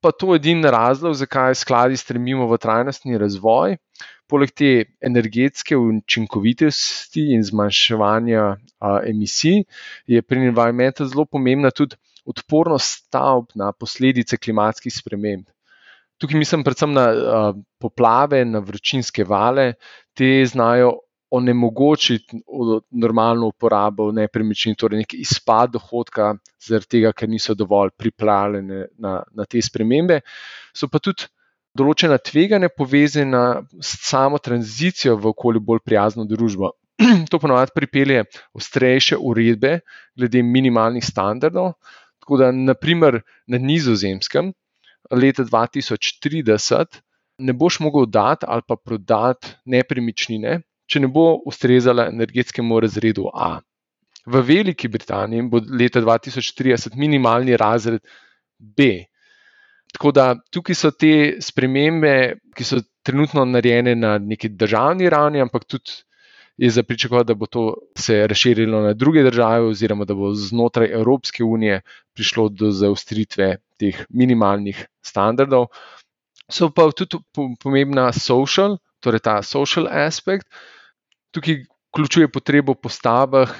pa 0.00 0.12
to 0.12 0.34
edini 0.36 0.68
razlog, 0.70 1.14
zakaj 1.16 1.54
skladi 1.54 1.96
stremimo 1.96 2.46
v 2.48 2.58
trajnostni 2.60 3.18
razvoj 3.20 3.76
poleg 4.30 4.52
te 4.56 4.70
energetske 5.04 5.76
učinkovitosti 5.76 7.26
in 7.34 7.42
zmanjševanja 7.46 8.44
a, 8.46 8.92
emisij, 9.10 9.64
je 10.06 10.22
pri 10.22 10.46
environmentu 10.50 11.06
zelo 11.10 11.26
pomembna 11.26 11.72
tudi 11.74 11.98
odpornost 12.30 13.06
stavb 13.06 13.50
na 13.58 13.72
posledice 13.72 14.38
klimatskih 14.38 14.94
sprememb. 14.94 15.48
Tukaj 16.20 16.38
mislim 16.38 16.64
predvsem 16.64 16.92
na 16.94 17.06
a, 17.10 17.44
poplave, 17.80 18.44
na 18.44 18.60
vročinske 18.64 19.24
vale, 19.24 19.72
te 20.14 20.32
znajo 20.46 20.98
onemogočiti 21.30 22.40
normalno 22.90 23.46
uporabo 23.52 24.10
nepremičnin, 24.12 24.74
torej 24.74 25.04
nek 25.04 25.14
izpad 25.14 25.76
dohodka, 25.76 26.32
zaradi 26.66 26.96
tega, 26.96 27.12
ker 27.14 27.30
niso 27.30 27.54
dovolj 27.54 27.92
pripravljene 27.98 28.86
na, 28.98 29.20
na 29.30 29.46
te 29.46 29.62
spremembe. 29.62 30.20
So 30.74 30.90
pa 30.90 30.98
tudi 30.98 31.28
določena 31.76 32.18
tveganja 32.18 32.70
povezana 32.72 33.62
s 33.80 33.98
samo 34.08 34.38
tranzicijo 34.38 35.16
v 35.16 35.30
okolju 35.32 35.62
bolj 35.62 35.82
prijazno 35.84 36.26
družbo. 36.28 36.72
To 37.30 37.38
ponovadi 37.40 37.72
pripelje 37.74 38.24
ostrejše 38.56 39.16
uredbe 39.16 39.80
glede 40.18 40.42
minimalnih 40.42 41.04
standardov. 41.04 41.74
Tako 42.20 42.40
da, 42.42 42.50
naprimer, 42.52 43.22
na 43.48 43.58
nizozemskem 43.58 44.52
leta 45.10 45.44
2030 45.44 47.00
ne 47.40 47.52
boš 47.52 47.80
mogel 47.80 48.06
dati 48.06 48.46
ali 48.48 48.62
pa 48.68 48.76
prodati 48.76 49.54
nepremičnine, 49.64 50.60
če 50.86 51.00
ne 51.00 51.08
bo 51.08 51.40
ustrezala 51.46 52.10
energetskemu 52.10 52.80
razredu 52.80 53.30
A. 53.32 53.60
V 54.26 54.42
Veliki 54.44 54.88
Britaniji 54.88 55.46
bo 55.48 55.62
leta 55.64 56.02
2030 56.04 56.96
minimalni 57.00 57.56
razred 57.56 58.04
B, 58.58 59.06
Tako 59.92 60.12
da 60.14 60.34
tukaj 60.54 60.76
so 60.78 60.90
te 60.90 61.38
spremembe, 61.42 62.12
ki 62.56 62.64
so 62.64 62.78
trenutno 63.02 63.44
narejene 63.44 63.96
na 63.98 64.18
neki 64.18 64.48
državni 64.48 65.10
ravni, 65.10 65.40
ampak 65.42 65.64
tudi 65.64 66.02
je 66.60 66.70
za 66.70 66.82
pričakovati, 66.82 67.26
da 67.26 67.34
bo 67.34 67.46
to 67.46 67.74
se 67.98 68.26
razširilo 68.26 68.80
na 68.80 68.92
druge 68.92 69.22
države, 69.22 69.66
oziroma 69.66 70.04
da 70.04 70.14
bo 70.14 70.34
znotraj 70.34 70.92
Evropske 70.92 71.44
unije 71.44 71.80
prišlo 72.14 72.48
do 72.48 72.70
zaustritve 72.70 73.56
teh 73.80 74.04
minimalnih 74.10 74.86
standardov. 75.02 75.66
So 76.50 76.68
pa 76.70 76.90
tudi 76.92 77.16
pomembna 77.62 78.12
social, 78.12 78.76
torej 79.00 79.24
ta 79.24 79.42
social 79.42 79.88
aspekt. 79.88 80.46
Tukaj 81.32 81.62
vključuje 81.90 82.28
potrebo 82.28 82.74
po 82.74 82.88
stavbah, 82.88 83.54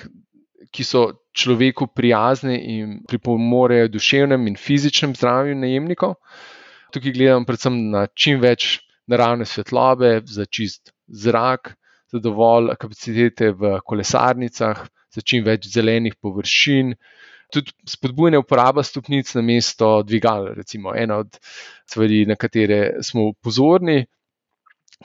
ki 0.71 0.85
so 0.85 1.07
človeku 1.37 1.87
prijazne 1.95 2.57
in 2.59 3.01
pripomorejo 3.09 3.89
duševnem 3.89 4.47
in 4.51 4.57
fizičnem 4.57 5.15
zdravju 5.15 5.57
najemnikov. 5.57 6.17
Tukaj 6.95 7.13
gledam 7.15 7.47
predvsem 7.47 7.77
na 7.93 8.07
čim 8.15 8.41
več 8.43 8.81
naravne 9.11 9.47
svetlobe, 9.47 10.21
za 10.27 10.47
čist 10.47 10.93
zrak, 11.07 11.75
za 12.11 12.19
dovolj 12.19 12.75
kapacitete 12.79 13.53
v 13.55 13.79
kolesarnicah, 13.87 14.83
za 15.15 15.23
čim 15.23 15.45
več 15.47 15.69
zelenih 15.71 16.17
površin. 16.23 16.95
Tudi 17.51 17.75
spodbujanje 17.87 18.39
uporabe 18.39 18.83
stopnic 18.87 19.31
na 19.35 19.43
mesto 19.43 20.03
dvigal, 20.07 20.53
recimo 20.55 20.95
ena 20.95 21.19
od 21.25 21.39
stvari, 21.87 22.23
na 22.27 22.37
katere 22.39 23.03
smo 23.03 23.33
pozorni, 23.43 24.05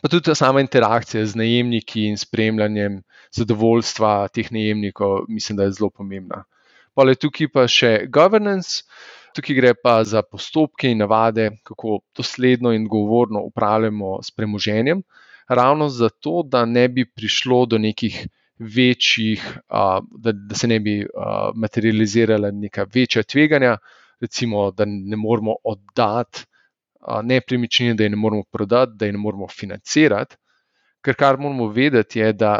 pa 0.02 0.10
tudi 0.10 0.36
sama 0.36 0.62
interakcija 0.62 1.26
z 1.26 1.36
najemniki 1.36 2.08
in 2.10 2.18
spremljanjem 2.18 3.02
zadovoljstva 3.36 4.28
teh 4.28 4.52
najemnikov, 4.52 5.26
mislim, 5.30 5.58
da 5.58 5.64
je 5.64 5.72
zelo 5.72 5.90
pomembna. 5.90 6.44
Pa 6.96 7.04
je 7.10 7.16
tukaj 7.16 7.52
pa 7.52 7.68
še 7.68 7.92
governance, 8.08 8.84
tukaj 9.36 9.56
gre 9.56 9.74
pa 9.76 9.98
za 10.04 10.22
postopke 10.24 10.92
in 10.92 11.04
navade, 11.04 11.50
kako 11.64 12.00
dosledno 12.16 12.72
in 12.76 12.88
govorno 12.88 13.44
upravljamo 13.50 14.22
s 14.24 14.32
premoženjem, 14.32 15.04
ravno 15.48 15.90
zato, 15.90 16.44
da 16.44 16.66
ne 16.66 16.88
bi 16.90 17.06
prišlo 17.06 17.66
do 17.66 17.78
nekih 17.78 18.28
večjih, 18.60 19.44
da, 19.70 20.32
da 20.32 20.56
se 20.56 20.68
ne 20.68 20.80
bi 20.80 21.06
materializirala 21.56 22.52
neka 22.52 22.86
večja 22.94 23.24
tveganja, 23.24 23.78
recimo, 24.22 24.72
da 24.72 24.86
ne 24.88 25.16
moramo 25.16 25.56
oddati 25.64 26.46
nepremičnine, 27.24 27.96
da 27.96 28.04
jih 28.04 28.12
ne 28.12 28.18
moremo 28.18 28.44
prodati, 28.52 28.96
da 28.96 29.06
jih 29.06 29.14
ne 29.14 29.22
moremo 29.22 29.48
financirati. 29.48 30.38
Ker 31.06 31.16
kar 31.16 31.38
moramo 31.38 31.68
vedeti, 31.70 32.20
je, 32.20 32.32
da 32.34 32.56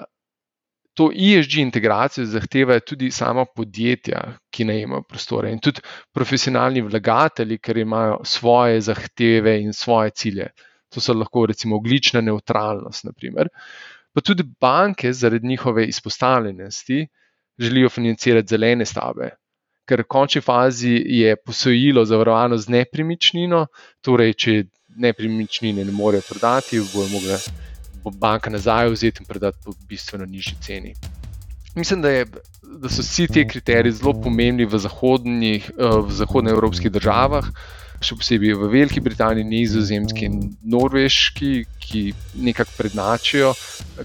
to 0.96 1.10
ESG 1.12 1.58
integracijo 1.60 2.26
zahtevajo 2.26 2.80
tudi 2.80 3.12
sama 3.12 3.46
podjetja, 3.46 4.22
ki 4.52 4.68
najemajo 4.70 5.04
prostore 5.10 5.52
in 5.52 5.60
tudi 5.60 5.82
profesionalni 6.14 6.82
vlagatelji, 6.86 7.58
ker 7.60 7.78
imajo 7.82 8.22
svoje 8.24 8.82
zahteve 8.82 9.58
in 9.62 9.74
svoje 9.74 10.14
cilje. 10.16 10.48
To 10.94 11.02
so 11.02 11.14
lahko 11.14 11.46
recimo 11.52 11.76
oglična 11.76 12.22
neutralnost, 12.22 13.04
naprimer. 13.04 13.50
pa 14.16 14.22
tudi 14.22 14.44
banke 14.62 15.14
zaradi 15.14 15.48
njihove 15.48 15.86
izpostavljenosti 15.86 17.08
želijo 17.60 17.90
financirati 17.90 18.48
zelene 18.48 18.86
stavbe 18.86 19.30
ker 19.86 20.02
v 20.02 20.10
končni 20.10 20.42
fazi 20.42 20.96
je 21.20 21.36
posojilo 21.36 22.06
zavarovano 22.06 22.58
z 22.58 22.74
nepremičnino, 22.74 23.66
torej, 24.02 24.34
če 24.34 24.56
nepremičnine 24.98 25.86
ne 25.86 25.94
morejo 25.94 26.26
prodati, 26.30 26.82
bojo 26.94 27.10
mogla 27.14 27.40
banka 28.06 28.50
nazaj 28.50 28.92
vzeti 28.94 29.24
in 29.24 29.26
prodati 29.26 29.58
po 29.66 29.74
bistveno 29.90 30.26
nižji 30.26 30.58
ceni. 30.62 30.94
Mislim, 31.76 32.02
da, 32.02 32.10
je, 32.10 32.26
da 32.82 32.90
so 32.90 33.02
vsi 33.02 33.28
ti 33.28 33.48
kriteriji 33.48 33.98
zelo 34.00 34.14
pomembni 34.14 34.66
v, 34.66 34.78
v 34.78 36.12
zahodnoevropskih 36.16 36.92
državah, 36.92 37.50
še 38.06 38.16
posebej 38.20 38.56
v 38.56 38.70
Veliki 38.72 39.02
Britaniji, 39.04 39.48
Nizozemski 39.50 40.30
in 40.30 40.38
Norveški, 40.64 41.66
ki 41.82 42.04
nekako 42.48 42.78
prednačijo, 42.78 43.54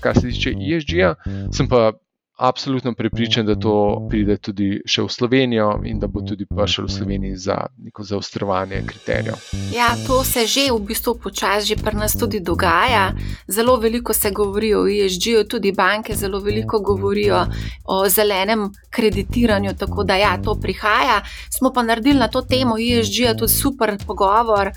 kar 0.01 0.19
se 0.19 0.29
tiče 0.29 0.55
ESG-ja. 0.57 1.15
Sem 1.55 1.69
pa 1.71 1.93
absolutno 2.41 2.95
prepričan, 2.95 3.47
da 3.47 3.55
to 3.55 4.07
pride 4.11 4.37
tudi 4.37 4.81
še 4.87 5.03
v 5.03 5.13
Slovenijo 5.13 5.69
in 5.85 5.99
da 6.01 6.09
bo 6.09 6.23
tudi 6.25 6.47
prišel 6.49 6.87
v 6.87 6.93
Sloveniji 6.93 7.37
za 7.37 7.57
neko 7.85 8.03
zaostrovanje 8.03 8.81
kriterijev. 8.87 9.37
Ja, 9.77 9.93
to 10.07 10.25
se 10.25 10.47
že 10.47 10.71
v 10.73 10.81
bistvu 10.89 11.19
počasi 11.21 11.77
pri 11.77 11.97
nas 11.97 12.17
tudi 12.17 12.41
dogaja. 12.41 13.13
Zelo 13.49 13.77
veliko 13.77 14.15
se 14.17 14.31
govori 14.31 14.73
o 14.75 14.87
ESG-ju, 14.89 15.45
tudi 15.45 15.73
banke 15.73 16.17
zelo 16.17 16.41
veliko 16.41 16.81
govorijo 16.81 17.45
o 17.85 18.09
zelenem 18.09 18.71
kreditiranju, 18.91 19.75
tako 19.79 20.05
da 20.05 20.17
ja, 20.17 20.39
to 20.43 20.55
prihaja. 20.55 21.21
Smo 21.59 21.73
pa 21.73 21.83
naredili 21.83 22.19
na 22.19 22.29
to 22.29 22.43
temo 22.43 22.79
ESG-ja 22.79 23.35
tudi 23.37 23.53
super 23.53 23.97
pogovor 24.07 24.73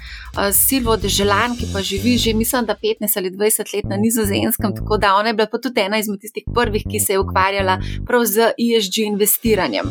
s 0.51 0.68
Silvo 0.68 0.97
Deželan, 0.97 1.55
ki 1.55 1.72
pa 1.74 1.82
živi 1.82 2.18
že, 2.18 2.34
mislim, 2.34 2.66
da 2.66 2.76
15 2.76 3.18
ali 3.18 3.32
20 3.32 3.76
let 3.76 3.86
na 3.86 3.97
nizozemskem, 3.97 4.76
tako 4.76 4.97
da 4.97 5.16
ona 5.16 5.28
je 5.28 5.34
bila 5.34 5.47
pa 5.47 5.57
tudi 5.57 5.82
ena 5.82 5.97
izmed 5.97 6.20
tistih 6.20 6.43
prvih, 6.53 6.84
ki 6.91 6.99
se 6.99 7.14
je 7.14 7.20
ukvarjala 7.20 7.52
prav 8.07 8.25
z 8.25 8.53
ESG 8.57 8.97
investiranjem. 9.05 9.85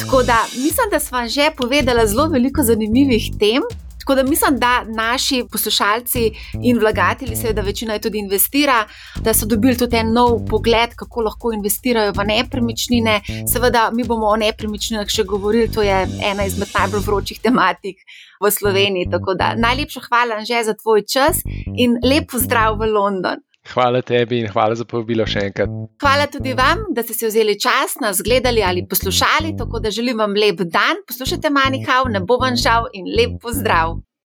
Tako 0.00 0.22
da 0.22 0.44
mislim, 0.54 0.90
da 0.90 1.00
smo 1.00 1.28
že 1.28 1.50
povedali 1.56 2.08
zelo 2.08 2.28
veliko 2.28 2.62
zanimivih 2.62 3.30
tem. 3.38 3.62
Tako 4.06 4.14
da 4.14 4.22
mislim, 4.22 4.58
da 4.58 4.84
naši 4.84 5.44
poslušalci 5.52 6.30
in 6.62 6.78
vlagatelji, 6.78 7.36
seveda 7.36 7.62
večina 7.62 7.98
tudi 7.98 8.18
investira, 8.18 8.86
da 9.20 9.34
so 9.34 9.46
dobili 9.46 9.76
tudi 9.76 9.96
en 9.96 10.12
nov 10.12 10.44
pogled, 10.50 10.94
kako 10.96 11.20
lahko 11.20 11.52
investirajo 11.52 12.12
v 12.12 12.24
nepremičnine. 12.24 13.20
Seveda, 13.52 13.90
mi 13.92 14.04
bomo 14.04 14.26
o 14.26 14.36
nepremičninah 14.36 15.10
še 15.10 15.24
govorili, 15.24 15.72
to 15.72 15.82
je 15.82 16.06
ena 16.22 16.46
izmed 16.46 16.70
najbolj 16.78 17.02
vročih 17.06 17.40
tematik 17.42 18.06
v 18.40 18.50
Sloveniji. 18.50 19.10
Tako 19.10 19.34
da 19.34 19.54
najlepša 19.58 20.00
hvala 20.06 20.44
že 20.44 20.62
za 20.64 20.74
tvoj 20.74 21.02
čas 21.02 21.42
in 21.74 21.98
lep 22.04 22.30
pozdrav 22.30 22.78
v 22.78 22.86
London. 22.86 23.42
Hvala 23.72 24.02
tebi 24.02 24.40
in 24.40 24.48
hvala 24.52 24.76
za 24.78 24.84
povabilo 24.88 25.26
še 25.26 25.48
enkrat. 25.48 25.70
Hvala 26.02 26.26
tudi 26.30 26.54
vam, 26.54 26.86
da 26.94 27.02
ste 27.02 27.16
si 27.16 27.26
vzeli 27.26 27.58
čas, 27.60 27.98
nas 28.00 28.22
gledali 28.22 28.62
ali 28.62 28.86
poslušali. 28.88 29.56
Tako 29.58 29.82
da 29.82 29.90
želim 29.90 30.18
vam 30.22 30.36
lep 30.38 30.62
dan, 30.70 31.02
poslušajte 31.08 31.50
Manihau, 31.50 32.06
ne 32.08 32.20
bo 32.20 32.38
vam 32.42 32.56
žal 32.56 32.86
in 32.92 33.10
lep 33.18 33.40
pozdrav. 33.42 33.98